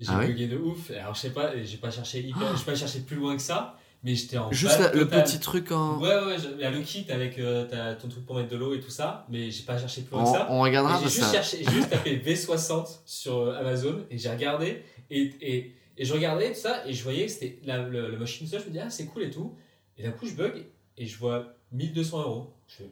[0.00, 0.90] J'ai Ah ouais bugué de ouf.
[0.90, 3.78] Alors, je sais pas, j'ai pas cherché hyper, j'ai pas cherché plus loin que ça,
[4.02, 5.98] mais j'étais en Juste la- le petit truc en.
[6.00, 8.90] Ouais, ouais, a le kit avec euh, ton truc pour mettre de l'eau et tout
[8.90, 10.46] ça, mais j'ai pas cherché plus loin On, que ça.
[10.50, 14.30] on regardera J'ai juste, ça- cherché- j'ai juste tapé V60 sur euh, Amazon et j'ai
[14.30, 18.18] regardé et, et, et je regardais tout ça et je voyais que c'était la, le-
[18.18, 18.60] machine seule.
[18.62, 19.54] Je me dis, ah, c'est cool et tout.
[19.96, 20.64] Et d'un coup, je bug
[20.98, 22.52] et je vois 1200 euros.
[22.66, 22.90] Je fais,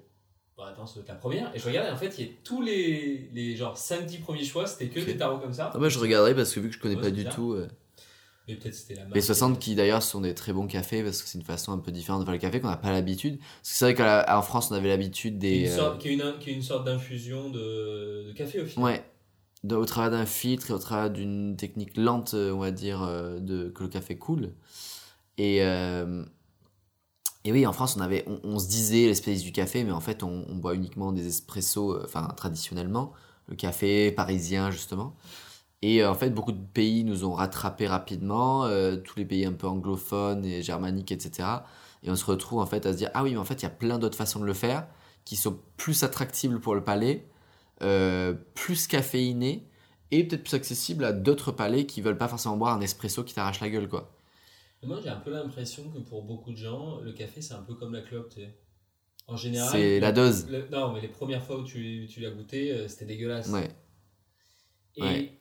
[0.64, 1.50] bon, attends, ça doit être la première.
[1.54, 4.66] Et je regardais, en fait, il y a tous les, les genre 5-10 premiers choix,
[4.66, 5.70] c'était que des tarots comme ça.
[5.74, 7.34] Ah, moi, je regarderai parce que vu que je connais Ouais, pas c'est du bizarre.
[7.34, 7.52] tout.
[7.52, 7.68] euh,
[8.48, 9.14] Mais peut-être c'était la marque.
[9.14, 11.78] Les 60 qui d'ailleurs sont des très bons cafés parce que c'est une façon un
[11.78, 13.38] peu différente de faire le café qu'on n'a pas l'habitude.
[13.38, 15.60] Parce que c'est vrai qu'en France on avait l'habitude Qui est des.
[15.66, 18.66] une euh, sorte, qui est une, qui est une sorte d'infusion de, de café au
[18.66, 18.84] final.
[18.84, 19.04] Ouais.
[19.64, 23.02] De- au travers d'un filtre et au travers d'une technique lente, euh, on va dire,
[23.04, 24.54] euh, de, que le café coule.
[25.38, 26.24] Et, euh,
[27.44, 30.00] et oui, en France, on, avait, on, se disait les spécialistes du café, mais en
[30.00, 33.12] fait, on, boit uniquement des espressos, euh, enfin, traditionnellement,
[33.48, 35.16] le café parisien, justement.
[35.82, 39.44] Et euh, en fait, beaucoup de pays nous ont rattrapés rapidement, euh, tous les pays
[39.44, 41.48] un peu anglophones et germaniques, etc.
[42.04, 43.62] Et on se retrouve en fait à se dire, ah oui, mais en fait, il
[43.64, 44.86] y a plein d'autres façons de le faire
[45.24, 47.26] qui sont plus attractibles pour le palais,
[48.54, 49.66] plus caféinées
[50.12, 53.34] et peut-être plus accessibles à d'autres palais qui veulent pas forcément boire un espresso qui
[53.34, 54.12] t'arrache la gueule, quoi.
[54.82, 57.74] Moi, j'ai un peu l'impression que pour beaucoup de gens, le café, c'est un peu
[57.74, 58.54] comme la clope, tu sais.
[59.28, 59.70] En général.
[59.70, 60.46] C'est la dose.
[60.48, 63.48] le- non, mais les premières fois où tu, tu l'as goûté, euh, c'était dégueulasse.
[63.50, 63.70] Ouais.
[64.96, 65.38] Et, Ouais.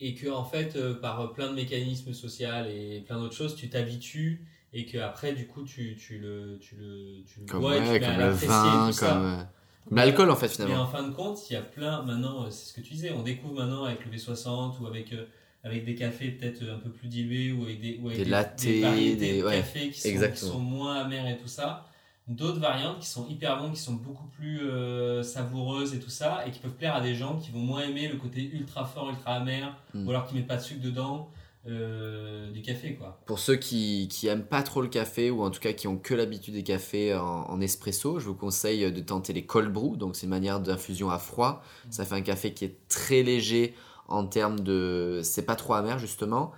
[0.00, 3.68] et que, en fait, euh, par plein de mécanismes sociaux et plein d'autres choses, tu
[3.70, 7.76] t'habitues et que après du coup, tu, tu le, tu le, tu le Comme, bois
[7.76, 9.44] et tu ouais, mets à comme le et vin, tout comme, euh,
[9.90, 10.82] l'alcool en fait Mais finalement.
[10.82, 13.10] en fin de compte, il y a plein, maintenant, euh, c'est ce que tu disais,
[13.12, 15.26] on découvre maintenant avec le V60 ou avec, euh,
[15.64, 18.80] avec des cafés peut-être un peu plus dilués ou avec des, ou avec Des lattés,
[18.80, 20.52] variétés des- de ouais, cafés qui sont, qui exactement.
[20.52, 21.84] sont moins amers et tout ça.
[22.28, 26.44] D'autres variantes qui sont hyper bonnes, qui sont beaucoup plus euh, savoureuses et tout ça,
[26.46, 29.08] et qui peuvent plaire à des gens qui vont moins aimer le côté ultra fort,
[29.10, 30.06] ultra amer, Mm.
[30.06, 31.30] ou alors qui mettent pas de sucre dedans
[31.66, 33.20] euh, du café, quoi.
[33.26, 35.96] Pour ceux qui, qui aiment pas trop le café ou en tout cas qui ont
[35.98, 39.96] que l'habitude des cafés en, en espresso, je vous conseille de tenter les cold brew.
[39.96, 41.62] Donc c'est une manière d'infusion à froid.
[41.90, 43.74] Ça fait un café qui est très léger
[44.08, 46.52] en termes de, c'est pas trop amer justement,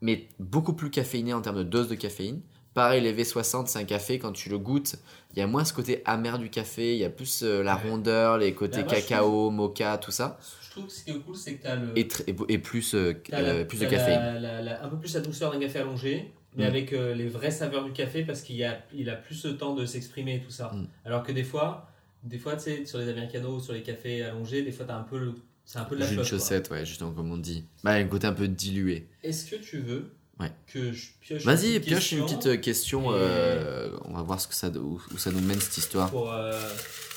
[0.00, 2.40] mais beaucoup plus caféiné en termes de dose de caféine.
[2.74, 4.96] Pareil, les V60, c'est un café, quand tu le goûtes,
[5.32, 7.76] il y a moins ce côté amer du café, il y a plus euh, la
[7.76, 7.88] Ouais.
[7.90, 11.18] rondeur, les côtés Bah, je cacao, mocha, tout ça, Je trouve que ce qui est
[11.20, 11.98] cool, c'est que tu as le.
[11.98, 14.18] et, tr- et, et plus, euh, la- euh, plus de caféine.
[14.20, 16.68] la- la- la- un peu plus la douceur d'un café allongé, mais Mm.
[16.68, 19.74] avec euh, les vraies saveurs du café parce qu'il a, il a plus le temps
[19.74, 20.72] de s'exprimer et tout ça.
[20.74, 20.86] Mm.
[21.06, 21.88] Alors que des fois,
[22.24, 24.96] des fois, tu sais, sur les americanos ou sur les cafés allongés, des fois, t'as
[24.98, 25.34] un peu le,
[25.66, 26.38] c'est un peu de la Jus de flotte, quoi.
[26.38, 27.66] chaussette, ouais, justement, comme on dit.
[27.84, 29.08] Bah, un côté un peu dilué.
[29.22, 30.52] Est-ce que tu veux Ouais.
[30.66, 33.10] que je pioche Vas-y, pioche une petite euh, question.
[33.12, 36.10] Et- euh, on va voir ce que ça, où, où ça nous mène cette histoire.
[36.10, 36.52] pour, euh,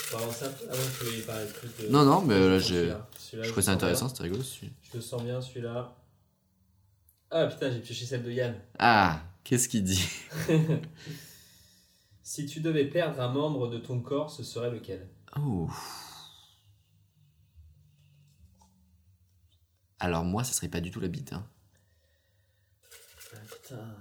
[0.09, 1.91] pour avancer un peu Avant que parler plus de.
[1.91, 2.75] Non, non, mais là, Je
[3.33, 4.41] le trouve ça intéressant, c'était rigolo.
[4.43, 5.95] celui- Je le sens bien celui-là.
[7.31, 8.55] Ah putain, j'ai pioché celle de Yann.
[8.79, 10.03] Ah, qu'est-ce qu'il dit?
[12.23, 15.07] Si tu devais perdre un membre de ton corps, ce serait lequel?
[15.35, 15.67] Oh.
[19.99, 21.33] Alors, moi, ça serait pas du tout la bite.
[21.33, 21.45] Hein.
[23.33, 23.95] Ah putain.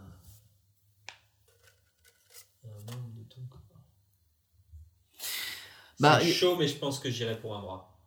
[6.01, 7.99] Bah, c'est chaud, mais je pense que j'irai pour un bras.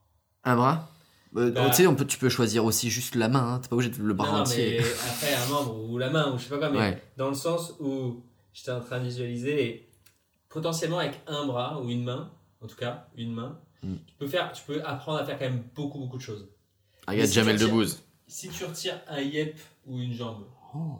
[0.43, 0.89] Un bras?
[1.35, 3.75] Euh, Bah- Tu sais, peut, tu peux choisir aussi juste la main, hein, t'es pas
[3.75, 4.79] obligé de le bras non, entier.
[4.79, 7.03] mais après un membre ou la main ou je sais pas quoi, mais Ouais.
[7.17, 8.23] dans le sens où
[8.53, 9.89] j'étais en train de visualiser et
[10.49, 12.31] potentiellement avec un bras ou une main,
[12.61, 13.95] en tout cas une main, Mm.
[14.05, 16.47] tu peux faire, tu peux apprendre à faire quand même beaucoup beaucoup de choses.
[17.07, 18.03] Ah, si Jamel Debbouze.
[18.27, 20.99] Si tu retires un yep ou une jambe, Oh.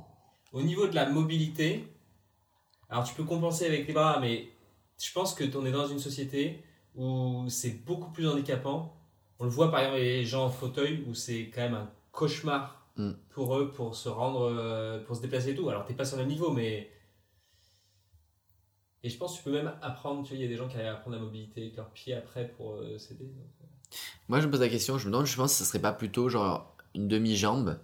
[0.51, 1.85] au niveau de la mobilité,
[2.89, 4.49] alors tu peux compenser avec les bras, mais
[5.01, 6.63] je pense que on est dans une société
[6.95, 8.97] où c'est beaucoup plus handicapant.
[9.39, 12.77] On le voit par exemple les gens en fauteuil où c'est quand même un cauchemar
[12.97, 13.11] Mm.
[13.29, 15.69] pour eux pour se rendre, euh, pour se déplacer et tout.
[15.69, 16.91] Alors t'es pas sur le même niveau, mais
[19.01, 20.23] et je pense que tu peux même apprendre.
[20.23, 21.89] Tu vois, il y a des gens qui arrivent à apprendre la mobilité avec leurs
[21.91, 23.25] pieds après pour euh, s'aider.
[23.27, 23.60] donc.
[24.29, 25.91] Moi, je me pose la question, je me demande, je pense que ce serait pas
[25.93, 27.79] plutôt genre une demi-jambe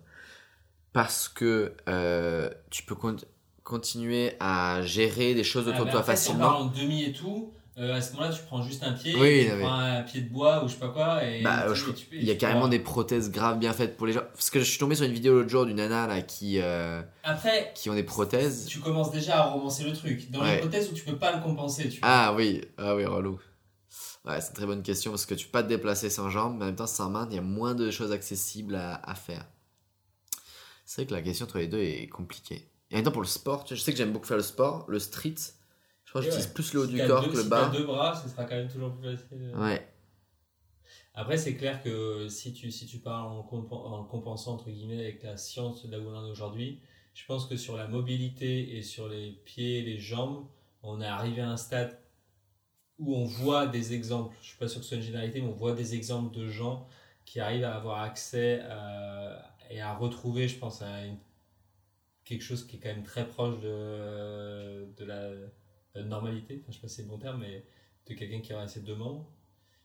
[0.93, 3.17] parce que euh, tu peux con-
[3.63, 6.49] continuer à gérer des choses Ah, autour de toi après, si on facilement.
[6.51, 7.53] parle en demi et tout.
[7.77, 10.21] euh, à ce moment-là, tu prends juste un pied, Oui, et tu prends un pied
[10.21, 11.23] de bois ou je sais pas quoi.
[11.23, 13.71] Et Bah, tu- je- et tu peux- il y a carrément des prothèses graves bien
[13.71, 14.23] faites pour les gens.
[14.33, 17.03] Parce que je suis tombé sur une vidéo l'autre jour d'une nana là qui, euh,
[17.23, 18.65] Après, qui ont des prothèses.
[18.65, 20.31] tu commences déjà à romancer le truc.
[20.31, 20.55] Dans Ouais.
[20.55, 22.09] l'hypothèse où tu peux pas le compenser, tu vois.
[22.09, 23.39] Ah oui, ah oui, relou.
[24.27, 26.57] Ouais, c'est une très bonne question parce que tu peux pas te déplacer sans jambes,
[26.57, 29.15] mais en même temps sans main, il y a moins de choses accessibles à, à
[29.15, 29.45] faire.
[30.85, 32.67] C'est vrai que la question entre les deux est compliquée.
[32.91, 34.37] Et en même temps pour le sport, tu sais, je sais que j'aime beaucoup faire
[34.37, 35.35] le sport, le street.
[36.05, 36.53] Je crois que Et j'utilise ouais.
[36.53, 37.69] plus le haut Si du corps deux- que le si bas.
[37.71, 39.53] t'as deux bras, ce sera quand même toujours plus facile.
[39.55, 39.87] Ouais.
[41.13, 44.99] Après, c'est clair que si tu, si tu parles en, compen- en compensant, entre guillemets,
[45.01, 46.79] avec la science de là où on en est aujourd'hui,
[47.13, 50.45] je pense que sur la mobilité et sur les pieds, les jambes,
[50.83, 51.99] on est arrivé à un stade
[52.99, 54.35] où on voit des exemples.
[54.41, 56.47] Je suis pas sûr que ce soit une généralité, mais on voit des exemples de
[56.49, 56.87] gens
[57.25, 61.17] qui arrivent à avoir accès à- et à retrouver, je pense, à une-
[62.25, 65.49] quelque chose qui est quand même très proche de, de la, de
[65.95, 66.59] la normalité.
[66.61, 67.63] Enfin, je sais pas si c'est le bon terme, mais
[68.07, 69.29] de quelqu'un qui aurait ces deux membres.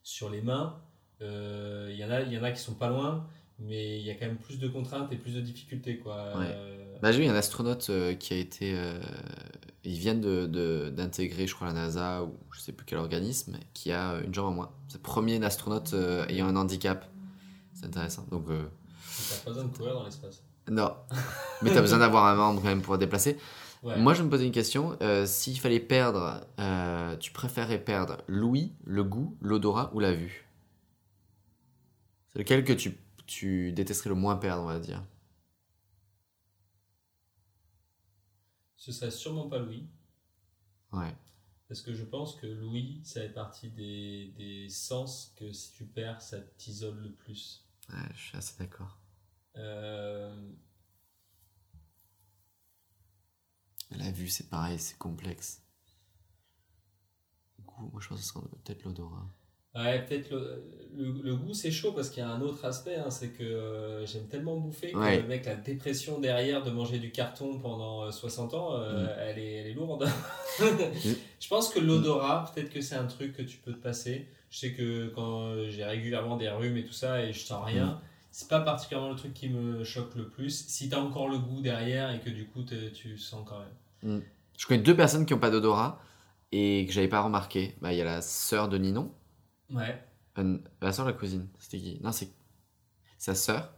[0.03, 0.81] Sur les mains,
[1.21, 4.11] euh, il y en a, y en a qui sont pas loin, mais il y
[4.11, 6.37] a quand même plus de contraintes et plus de difficultés, quoi.
[6.39, 6.47] Ouais.
[6.49, 8.75] Euh, Bah, j'ai un astronaute euh, qui a été.
[9.85, 13.57] Ils viennent de- de- d'intégrer, je crois, la NASA ou je sais plus quel organisme,
[13.75, 14.71] qui a une jambe en moins.
[14.89, 17.09] C'est le premier astronaute euh, ayant un handicap.
[17.75, 18.27] C'est intéressant.
[18.31, 18.65] Donc, euh,
[19.31, 20.43] T'as pas besoin de courir dans l'espace.
[20.71, 20.95] non.
[21.63, 23.39] Mais t'as besoin d'avoir un membre quand même pour te déplacer.
[23.83, 23.97] Ouais.
[23.99, 24.97] Moi, je me posais une question.
[25.03, 30.47] euh, S'il fallait perdre, euh, tu préférais perdre l'ouïe, le goût, l'odorat ou la vue?
[32.33, 35.03] C'est lequel que tu, tu détesterais le moins perdre, on va dire?
[38.83, 39.89] Ce serait sûrement pas Louis,
[40.93, 41.15] Ouais.
[41.69, 45.87] parce que je pense que Louis, ça fait partie des, des sens que si tu
[45.87, 47.65] perds, ça t'isole le plus.
[47.91, 48.99] Ouais, je suis assez d'accord.
[49.55, 50.51] Euh,
[53.93, 55.63] La vue, c'est pareil, c'est complexe.
[57.59, 59.33] Le goût, moi, je pense que ce serait peut-être l'odorat.
[59.75, 60.63] Ouais, peut-être le,
[60.95, 63.43] le- le goût c'est chaud parce qu'il y a un autre aspect, hein, c'est que
[63.43, 65.23] euh, j'aime tellement bouffer que Ouais.
[65.23, 69.09] le mec, la dépression derrière de manger du carton pendant euh, 60 ans, euh, Mm.
[69.21, 70.07] elle, est, elle est lourde.
[71.41, 74.29] je pense que l'odorat, peut-être que c'est un truc que tu peux te passer.
[74.51, 77.65] Je sais que quand euh, j'ai régulièrement des rhumes et tout ça et je sens
[77.65, 78.01] rien, Mm.
[78.31, 80.67] c'est pas particulièrement le truc qui me choque le plus.
[80.69, 83.59] Si t'as encore le goût derrière et que du coup tu sens quand
[84.05, 84.23] même.
[84.59, 85.99] Je connais deux personnes qui n'ont pas d'odorat
[86.53, 87.75] et que j'avais pas remarqué.
[87.81, 89.11] Bah, il y a la sœur de Ninon.
[89.73, 90.03] Ouais.
[90.39, 91.49] Euh, la sœur de la cousine.
[91.59, 92.01] C'était qui?
[92.03, 92.31] Non, c'est
[93.19, 93.73] sa sœur.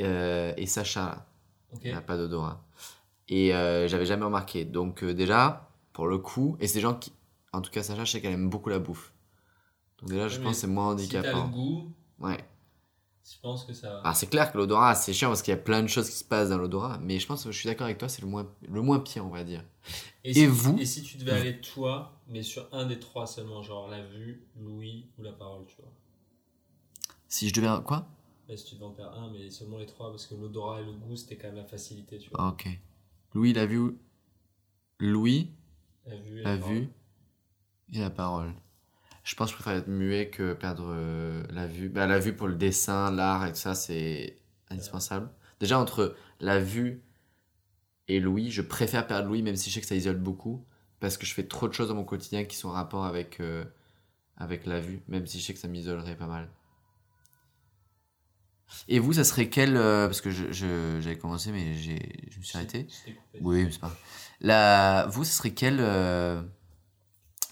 [0.00, 1.26] Euh, et Sacha, là.
[1.82, 2.64] Elle n'a pas d'odorat.
[3.28, 4.64] Et euh, j'avais jamais remarqué.
[4.64, 7.12] Donc, euh, déjà, pour le coup, et c'est des gens qui.
[7.52, 9.12] En tout cas, Sacha, je sais qu'elle aime beaucoup la bouffe.
[10.00, 11.48] Donc, déjà, je pense que c'est moins Si t'as le handicapant.
[11.48, 12.38] goût, Ouais.
[13.34, 14.00] Je pense que ça va.
[14.00, 16.16] Alors, c'est clair que l'odorat, c'est chiant parce qu'il y a plein de choses qui
[16.16, 16.98] se passent dans l'odorat.
[17.02, 19.24] Mais je pense que je suis d'accord avec toi, c'est le moins, le moins pire,
[19.26, 19.64] on va dire.
[20.24, 23.26] Et, Et si, vous Et si tu devais aller toi, mais sur un des trois
[23.26, 25.92] seulement, genre la vue, l'ouïe ou la parole, tu vois?
[27.28, 27.68] Si je devais.
[27.84, 28.06] Quoi?
[28.48, 30.84] Là, si tu devais en faire un, mais seulement les trois, parce que l'odorat et
[30.84, 32.40] le goût, c'était quand même la facilité, tu vois.
[32.42, 32.66] Ah, Ok.
[33.34, 33.98] Louis, la vue.
[35.00, 35.50] Louis,
[36.06, 36.74] La vue, et la parole.
[36.74, 36.88] vue
[37.92, 38.52] et la parole.
[39.28, 41.90] Je pense que je préfère être muet que perdre euh, la vue.
[41.90, 44.38] Bah, la vue pour le dessin, l'art et tout ça, c'est
[44.70, 45.28] indispensable.
[45.60, 47.02] Déjà, entre la vue
[48.08, 50.64] et l'ouïe, je préfère perdre l'ouïe, même si je sais que ça isole beaucoup,
[50.98, 53.38] parce que je fais trop de choses dans mon quotidien qui sont en rapport avec,
[53.40, 53.66] euh,
[54.38, 56.48] avec la vue, même si je sais que ça m'isolerait pas mal.
[58.88, 59.76] Et vous, ça serait quel.
[59.76, 61.92] euh, parce que je- je- j'avais commencé, mais je
[62.38, 62.86] me suis arrêté.
[63.42, 63.94] Oui, mais c'est pas.
[64.40, 65.06] La...
[65.10, 65.80] Vous, ce serait quel.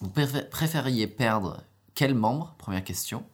[0.01, 1.62] Vous préfé- préfériez perdre
[1.94, 2.55] quel membre?
[2.59, 3.24] Première question.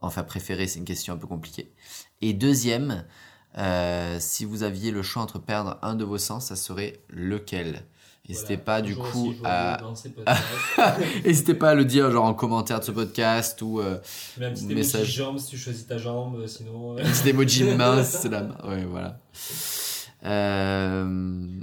[0.00, 1.72] Enfin, préférer, c'est une question un peu compliquée.
[2.22, 3.04] Et deuxième,
[3.58, 7.82] euh, si vous aviez le choix entre perdre un de vos sens, ça serait lequel?
[8.28, 8.62] N'hésitez Voilà.
[8.64, 9.80] pas du coup à
[11.24, 13.98] n'hésitez pas à le dire genre en commentaire de ce podcast ou euh,
[14.38, 15.12] Même un petit Message.
[15.12, 16.96] jambe si tu choisis ta jambe, euh, sinon.
[16.96, 18.56] euh, un petit emoji de main si c'est la main.
[18.64, 19.18] Ouais, voilà.
[20.24, 21.60] Euh...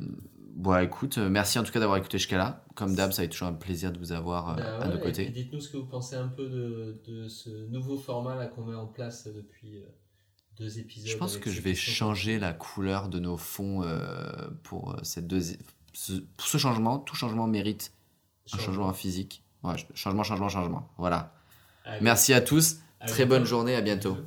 [0.59, 2.65] Bon, écoute, euh, merci en tout cas d'avoir écouté jusqu'à là.
[2.75, 4.93] Comme d'hab, ça a été toujours un plaisir de vous avoir euh, bah à ouais,
[4.93, 5.29] nos côtés.
[5.29, 8.75] Dites-nous ce que vous pensez un peu de, de ce nouveau format là qu'on met
[8.75, 9.85] en place depuis euh,
[10.57, 11.09] deux épisodes.
[11.09, 15.59] Je pense que je vais changer la couleur de nos fonds euh, pour, cette deuxi-
[15.93, 16.99] ce, pour ce changement.
[16.99, 17.93] Tout changement mérite
[18.51, 19.43] un changement physique.
[19.63, 20.89] Ouais, ch- changement, changement, changement.
[20.97, 21.33] Voilà.
[22.01, 22.79] Merci à tous.
[22.99, 23.29] à Très bientôt.
[23.29, 23.75] bonne journée.
[23.75, 24.13] À bientôt.
[24.15, 24.25] Bisous.